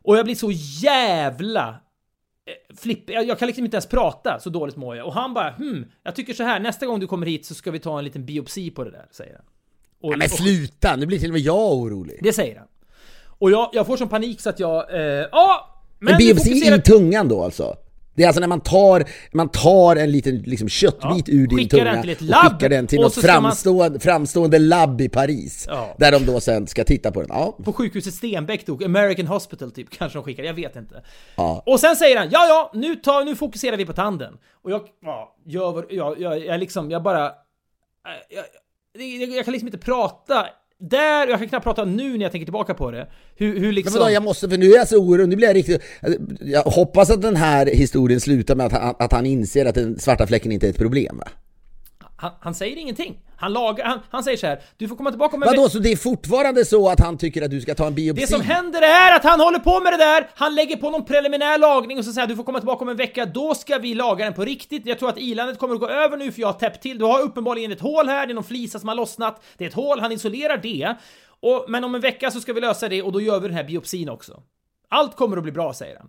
[0.03, 0.51] Och jag blir så
[0.83, 3.11] jävla eh, flipp.
[3.11, 5.07] Jag, jag kan liksom inte ens prata, så dåligt mår jag.
[5.07, 7.71] Och han bara hmm, jag tycker så här, nästa gång du kommer hit så ska
[7.71, 9.45] vi ta en liten biopsi på det där, säger han.
[10.03, 12.19] Och, Nej, men och- sluta, nu blir till och med jag orolig.
[12.23, 12.67] det säger han.
[13.39, 15.01] Och jag, jag får sån panik så att jag, eh,
[15.33, 15.83] ja!
[15.99, 17.77] men En vi biopsi fokuserar- i tungan då alltså?
[18.15, 21.59] Det är alltså när man tar, man tar en liten liksom, köttbit Ja, ur din
[21.59, 24.01] skickar tunga den till ett och labb, skickar den till och något ska man- framstående,
[24.01, 25.65] framstående labb i Paris.
[25.69, 25.95] Ja.
[25.99, 27.29] Där de då sen ska titta på den.
[27.33, 31.03] Ja, På sjukhuset Stenbeck dog, American Hospital typ, kanske de skickade, jag vet inte.
[31.67, 34.39] Och sen säger han, ja ja, nu, tar, nu fokuserar vi på tanden.
[34.63, 34.81] Och jag,
[35.45, 37.23] ja, vad, jag, jag, jag liksom, jag bara...
[38.29, 38.45] Jag,
[39.05, 40.47] jag, kan liksom inte prata
[40.79, 43.09] där, jag kan knappt prata nu när jag tänker tillbaka på det.
[43.37, 43.99] Hur, hur Men liksom...
[43.99, 45.83] vadå, jag måste, för nu är jag så orolig, nu blir jag riktigt...
[46.41, 49.99] Jag hoppas att den här historien slutar med att han, att han inser att den
[49.99, 51.29] svarta fläcken inte är ett problem va?
[52.17, 53.19] Han, han säger ingenting.
[53.39, 55.79] Han lagar, han, han säger så här, du får komma tillbaka om en Vadå, så
[55.79, 58.21] det är fortfarande så att han tycker att du ska ta en biopsi?
[58.21, 61.05] Det som händer är att han håller på med det där, han lägger på någon
[61.05, 63.79] preliminär lagning och så säger han, du får komma tillbaka om en vecka, då ska
[63.79, 64.87] vi laga den på riktigt.
[64.87, 66.99] Jag tror att ilandet kommer att gå över nu för jag har täppt till.
[66.99, 69.45] Du har uppenbarligen ett hål här, det är någon flisa som har lossnat.
[69.57, 70.95] Det är ett hål, han isolerar det.
[71.41, 73.57] Och, men om en vecka så ska vi lösa det och då gör vi den
[73.57, 74.43] här biopsin också.
[74.89, 76.09] Allt kommer att bli bra, säger han.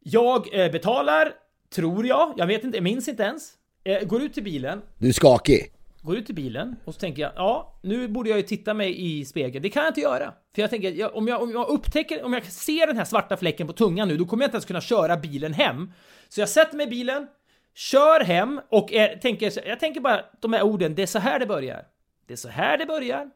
[0.00, 1.32] Jag eh, betalar,
[1.74, 3.52] tror jag, jag vet inte, jag minns inte ens.
[3.86, 5.72] Eh, går ut till bilen, Du är skakig?
[6.02, 9.06] går ut till bilen och så tänker jag, ja, nu borde jag ju titta mig
[9.06, 9.62] i spegeln.
[9.62, 10.32] Det kan jag inte göra.
[10.54, 13.36] För jag tänker, jag, om, jag, om jag upptäcker, om jag ser den här svarta
[13.36, 15.92] fläcken på tungan nu, då kommer jag inte ens kunna köra bilen hem.
[16.28, 17.26] Så jag sätter mig i bilen,
[17.74, 21.38] kör hem och är, tänker, jag tänker bara de här orden, det är så här
[21.38, 21.84] det börjar.
[22.26, 23.30] Det är så här det börjar.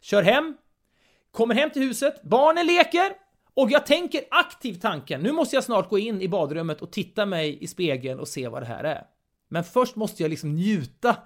[0.00, 0.56] Kör hem,
[1.30, 3.12] kommer hem till huset, barnen leker
[3.54, 7.26] och jag tänker aktiv tanken, nu måste jag snart gå in i badrummet och titta
[7.26, 9.04] mig i spegeln och se vad det här är.
[9.50, 11.16] Men först måste jag liksom njuta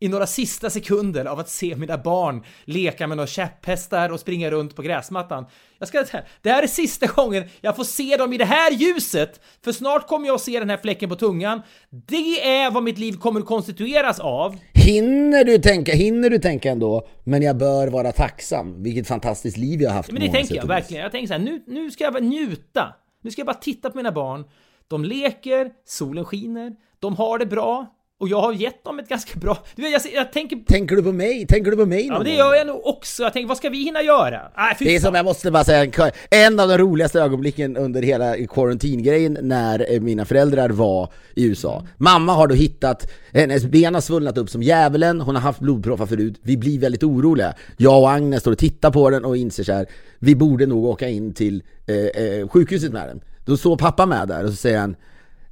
[0.00, 4.50] i några sista sekunder av att se mina barn leka med några käpphästar och springa
[4.50, 5.46] runt på gräsmattan.
[5.78, 8.72] Jag ska säga, det här är sista gången jag får se dem i det här
[8.72, 11.62] ljuset, för snart kommer jag att se den här fläcken på tungan.
[11.90, 14.56] Det är vad mitt liv kommer att konstitueras av.
[14.74, 18.82] Hinner du tänka, hinner du tänka ändå, men jag bör vara tacksam.
[18.82, 21.02] Vilket fantastiskt liv jag har haft Men på det tänker jag verkligen.
[21.02, 22.94] Jag tänker så här, nu, nu ska jag bara njuta.
[23.22, 24.44] Nu ska jag bara titta på mina barn.
[24.88, 27.86] De leker, solen skiner, de har det bra.
[28.20, 29.58] Och jag har gett dem ett ganska bra...
[29.74, 30.56] Du vet, jag, jag tänker...
[30.56, 31.46] Tänker du på mig?
[31.46, 33.22] Tänker du på mig Ja, någon men det gör jag nog också.
[33.22, 34.40] Jag tänker, vad ska vi hinna göra?
[34.78, 38.36] Fy Det är som jag måste bara säga, en av de roligaste ögonblicken under hela
[38.36, 41.86] quarantine-grejen när eh, mina föräldrar var i USA.
[41.96, 46.06] Mamma har då hittat, hennes ben har svullnat upp som djävulen, hon har haft blodproppar
[46.06, 46.40] förut.
[46.42, 47.54] Vi blir väldigt oroliga.
[47.76, 49.86] Jag och Agnes står och tittar på den och inser så här,
[50.18, 53.20] vi borde nog åka in till eh, eh, sjukhuset med den.
[53.44, 54.96] Då står pappa med där och så säger han,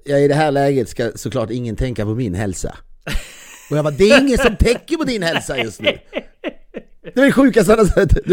[0.09, 2.76] ja, i det här läget ska såklart ingen tänka på min hälsa.
[3.71, 5.99] Och jag bara, det är ingen som tänker på din hälsa just nu.
[7.14, 8.25] Det är det sjukaste han har sett.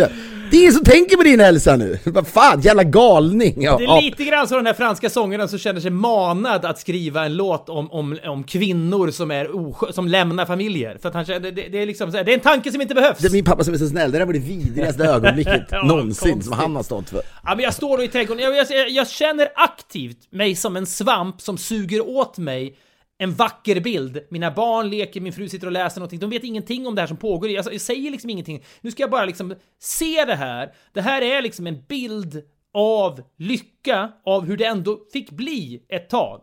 [0.51, 1.99] Det är ingen som tänker på din hälsa nu.
[2.05, 3.61] Vad fan, jävla galning.
[3.63, 6.79] Ja, Det är lite grann som den här franska sångaren som känner sig manad att
[6.79, 10.97] skriva en låt om, om, om kvinnor som, är oskö- som lämnar familjer.
[11.01, 12.81] För att han känner, det, det är liksom så här, det är en tanke som
[12.81, 13.17] inte behövs.
[13.19, 15.83] Det är min pappa som är så snäll, det där var det vidrigaste ögonblicket Ja,
[15.83, 16.49] någonsin konstigt.
[16.49, 17.21] som han har stått för.
[17.43, 20.85] Ja, men jag står då i trädgården, jag, jag, jag känner aktivt mig som en
[20.85, 22.77] svamp som suger åt mig
[23.17, 24.19] en vacker bild.
[24.29, 26.19] Mina barn leker, min fru sitter och läser någonting.
[26.19, 27.49] De vet ingenting om det här som pågår.
[27.49, 28.63] Jag, jag säger liksom ingenting.
[28.81, 30.73] Nu ska jag bara liksom se det här.
[30.93, 32.43] Det här är liksom en bild
[32.73, 36.41] av lycka, av hur det ändå fick bli ett tag.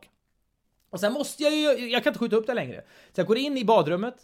[0.90, 2.84] Och sen måste jag ju, jag kan inte skjuta upp det längre.
[3.12, 4.16] Så jag går in i badrummet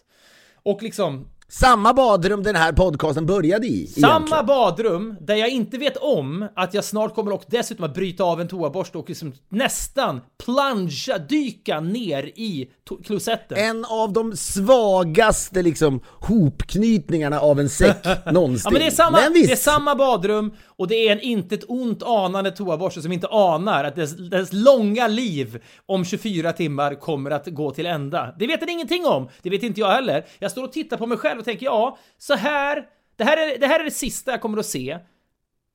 [0.55, 3.87] och liksom samma badrum den här podcasten började i.
[3.87, 4.47] samma egentligen.
[4.47, 8.41] badrum där jag inte vet om att jag snart kommer och dessutom att bryta av
[8.41, 12.71] en toaborste och liksom nästan plungea, dyka ner i
[13.05, 13.59] klosetten.
[13.59, 18.63] En av de svagaste liksom hopknytningarna av en säck någonsin.
[18.65, 21.65] Ja men det är, samma, Men det är samma badrum och det är en intet
[21.69, 27.31] ont anande toaborste som inte anar att dess, dess långa liv om 24 timmar kommer
[27.31, 28.35] att gå till ända.
[28.39, 29.29] Det vet den ingenting om.
[29.43, 30.25] Det vet inte jag heller.
[30.39, 32.87] Jag står och tittar på mig själv och tänker ja, så här.
[33.17, 34.99] Det här är det, här är det sista jag kommer att se.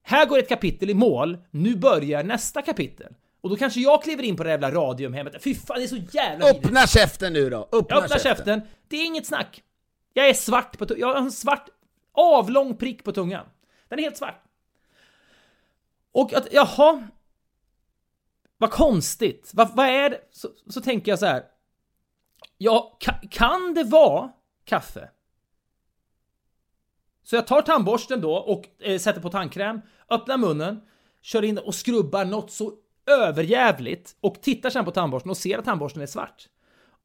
[0.04, 1.38] Här går ett kapitel i mål.
[1.52, 3.14] Nu börjar nästa kapitel.
[3.42, 5.44] Och då kanske jag kliver in på det jävla radiumhemmet.
[5.44, 6.66] Fy fan, det är så jävla vidrigt.
[6.66, 7.58] Öppna käften nu då!
[7.72, 8.62] Öppna, Jag öppnar käften.
[8.88, 9.64] Det är inget snack.
[10.14, 11.70] Jag är svart på tu- Jag har en svart
[12.14, 13.46] avlång prick på tungan.
[13.90, 14.44] Den är helt svart.
[16.14, 17.08] Och att, jaha.
[18.58, 19.52] Vad konstigt.
[19.54, 20.22] Vad, vad är det?
[20.32, 21.44] Så, så tänker jag så här.
[22.58, 24.32] Ja, ka, kan det vara
[24.66, 25.10] kaffe?
[27.24, 30.82] Så jag tar tandborsten då och eh, sätter på tandkräm, öppnar munnen,
[31.22, 32.74] kör in och skrubbar något så
[33.06, 36.50] överjävligt och tittar sen på tandborsten och ser att tandborsten är svart.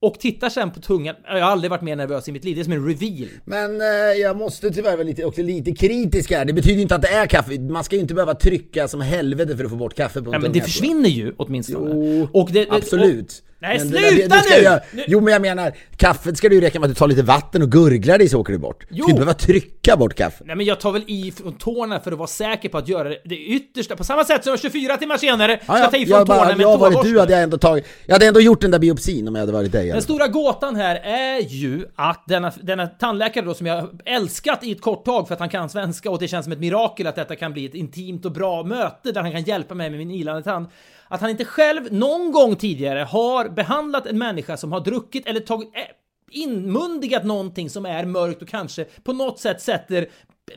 [0.01, 1.17] Och tittar sen på tungan.
[1.27, 2.55] Jag har aldrig varit mer nervös i mitt liv.
[2.55, 3.29] Det är som en reveal.
[3.45, 3.87] Men eh,
[4.21, 6.45] jag måste tyvärr vara lite, också lite kritisk här.
[6.45, 7.61] Det betyder inte att det är kaffe.
[7.61, 10.31] Man ska ju inte behöva trycka som helvete för att få bort kaffe på en
[10.31, 10.65] men tunga, det tror jag.
[10.65, 11.91] försvinner ju åtminstone.
[11.95, 13.43] Jo, och det, det, Absolut.
[13.61, 14.63] Nej, Men sluta det, det ska nu!
[14.63, 17.23] Jag, jo men jag menar, kaffet ska det ju räcka med att du tar lite
[17.23, 18.81] vatten och gurglar det så åker det bort.
[18.81, 19.03] Du Jo.
[19.03, 20.45] ska inte behöva trycka bort kaffe.
[20.47, 23.09] Nej men jag tar väl i från tårna för att vara säker på att göra
[23.25, 26.27] det, yttersta, på samma sätt som jag 24 timmar senare ska ta i från jag
[26.27, 28.71] tårna bara, med jag varit du hade jag ändå tagit, jag hade ändå gjort den
[28.71, 29.89] där biopsin om jag hade varit dig.
[29.91, 34.73] Den stora gåtan här är ju att denna, denna tandläkare då som jag älskat i
[34.73, 37.17] ett kort tag för att han kan svenska och det känns som ett mirakel att
[37.17, 40.11] detta kan bli ett intimt och bra möte där han kan hjälpa mig med min
[40.11, 40.67] ilande tand.
[41.09, 45.41] Att han inte själv någon gång tidigare har behandlat en människa som har druckit eller
[45.41, 45.83] tagit eh,
[46.31, 50.09] inmundigat någonting som är mörkt och kanske på något sätt sätter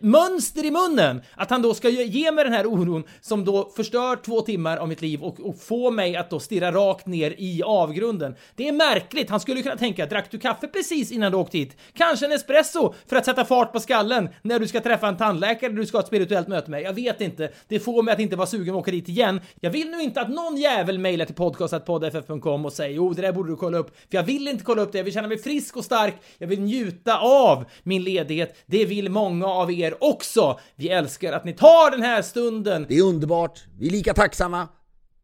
[0.02, 1.22] mönster i munnen.
[1.36, 4.88] Att han då ska ge- mig den här oron som då förstör två timmar av
[4.88, 8.36] mitt liv och, och få mig att då stirra rakt ner i avgrunden.
[8.56, 9.30] Det är märkligt.
[9.30, 11.78] Han skulle kunna tänka, drack du kaffe precis innan du åkte hit?
[11.94, 15.66] Kanske en espresso för att sätta fart på skallen när du ska träffa en tandläkare
[15.70, 16.82] eller du ska ha ett spirituellt möte med.
[16.82, 17.52] Jag vet inte.
[17.68, 19.42] Det får mig att inte vara sugen att åka dit igen.
[19.60, 23.32] Jag vill nu inte att någon jävel mejlar till podcast.poddff.com och säger jo, det där
[23.32, 23.96] borde du kolla upp.
[24.12, 24.98] För jag vill inte kolla upp det.
[24.98, 26.16] Jag vill känna mig frisk och stark.
[26.38, 28.64] Jag vill njuta av min ledighet.
[28.66, 30.60] Det vill många av er också.
[30.76, 32.86] Vi älskar att ni tar den här stunden.
[32.90, 34.68] Det är underbart, vi är lika tacksamma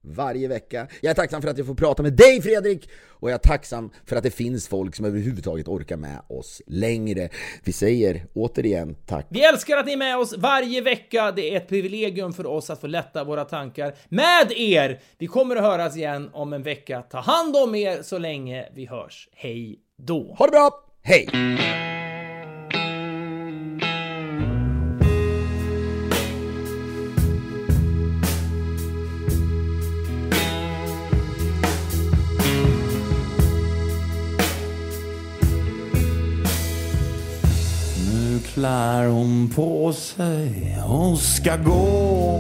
[0.08, 0.88] varje vecka.
[1.02, 3.92] Jag är tacksam för att jag får prata med dig Fredrik och jag är tacksam
[4.06, 7.30] för att det finns folk som överhuvudtaget orkar med oss längre.
[7.64, 9.28] Vi säger återigen tack.
[9.30, 11.32] Vi älskar att ni är med oss varje vecka.
[11.32, 15.02] Det är ett privilegium för oss att få lätta våra tankar med er.
[15.18, 17.02] Vi kommer att höras igen om en vecka.
[17.02, 19.30] Ta hand om er så länge vi hörs.
[19.34, 20.36] Hej då!
[20.38, 21.97] Ha det bra, hej!
[38.58, 40.78] Klär hon på sig.
[40.88, 42.40] Och ska gå.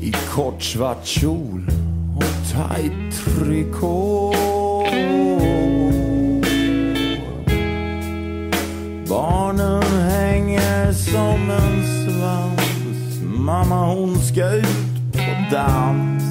[0.00, 1.70] I kort svart kjol
[2.16, 4.34] och tajt trikå.
[9.08, 13.20] Barnen hänger som en svans.
[13.24, 16.24] Mamma hon ska ut på dans.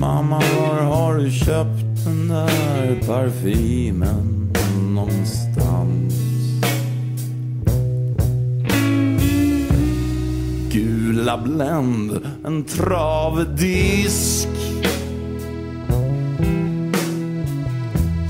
[0.00, 4.52] Mamma, var har du köpt den där parfymen
[4.94, 6.14] någonstans?
[10.72, 14.48] Gula Blend, en travdisk.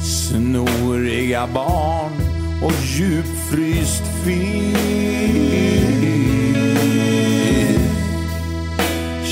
[0.03, 2.13] Snoriga barn
[2.63, 4.81] och djupfryst fisk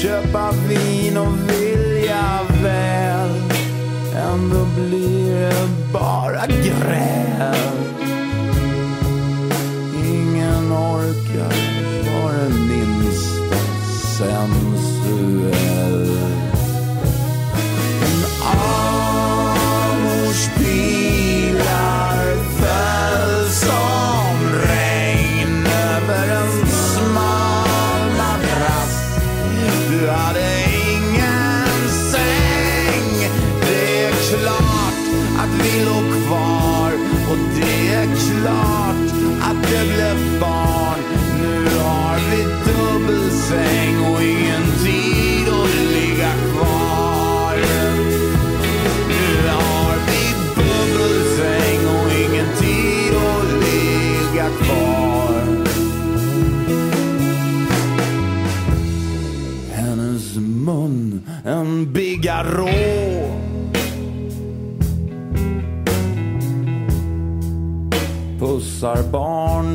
[0.03, 1.58] köpa vin och vin.
[4.35, 5.53] Ändå blir det
[5.93, 7.98] bara gräl.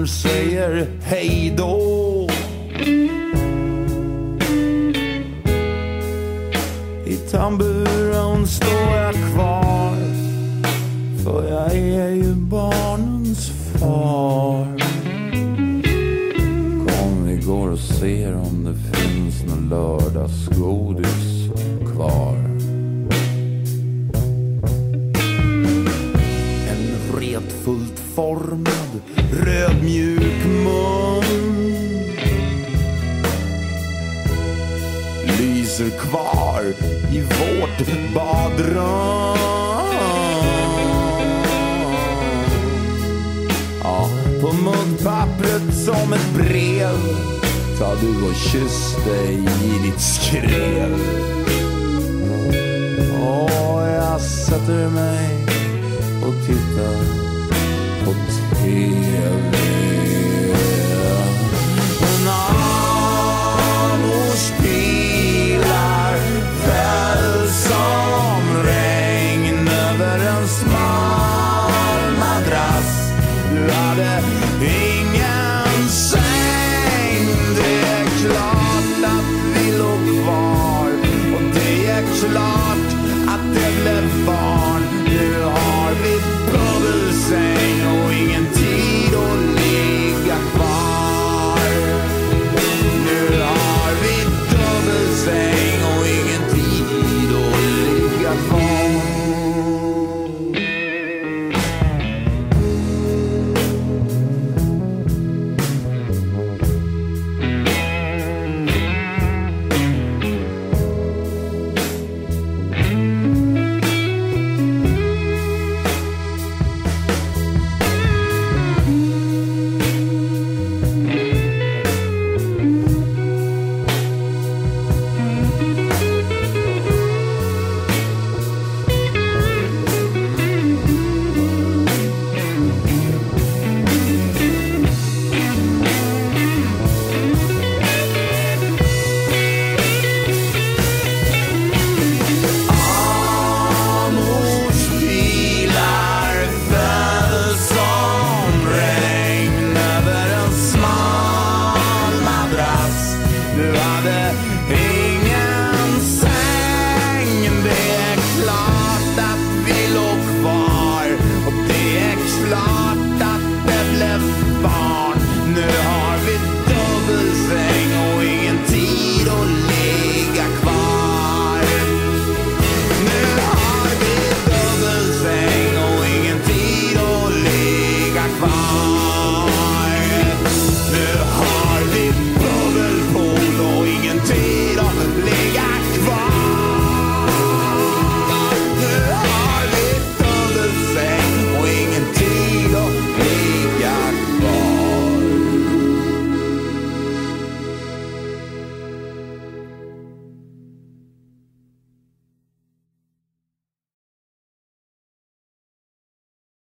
[0.05, 2.02] Säger hej då.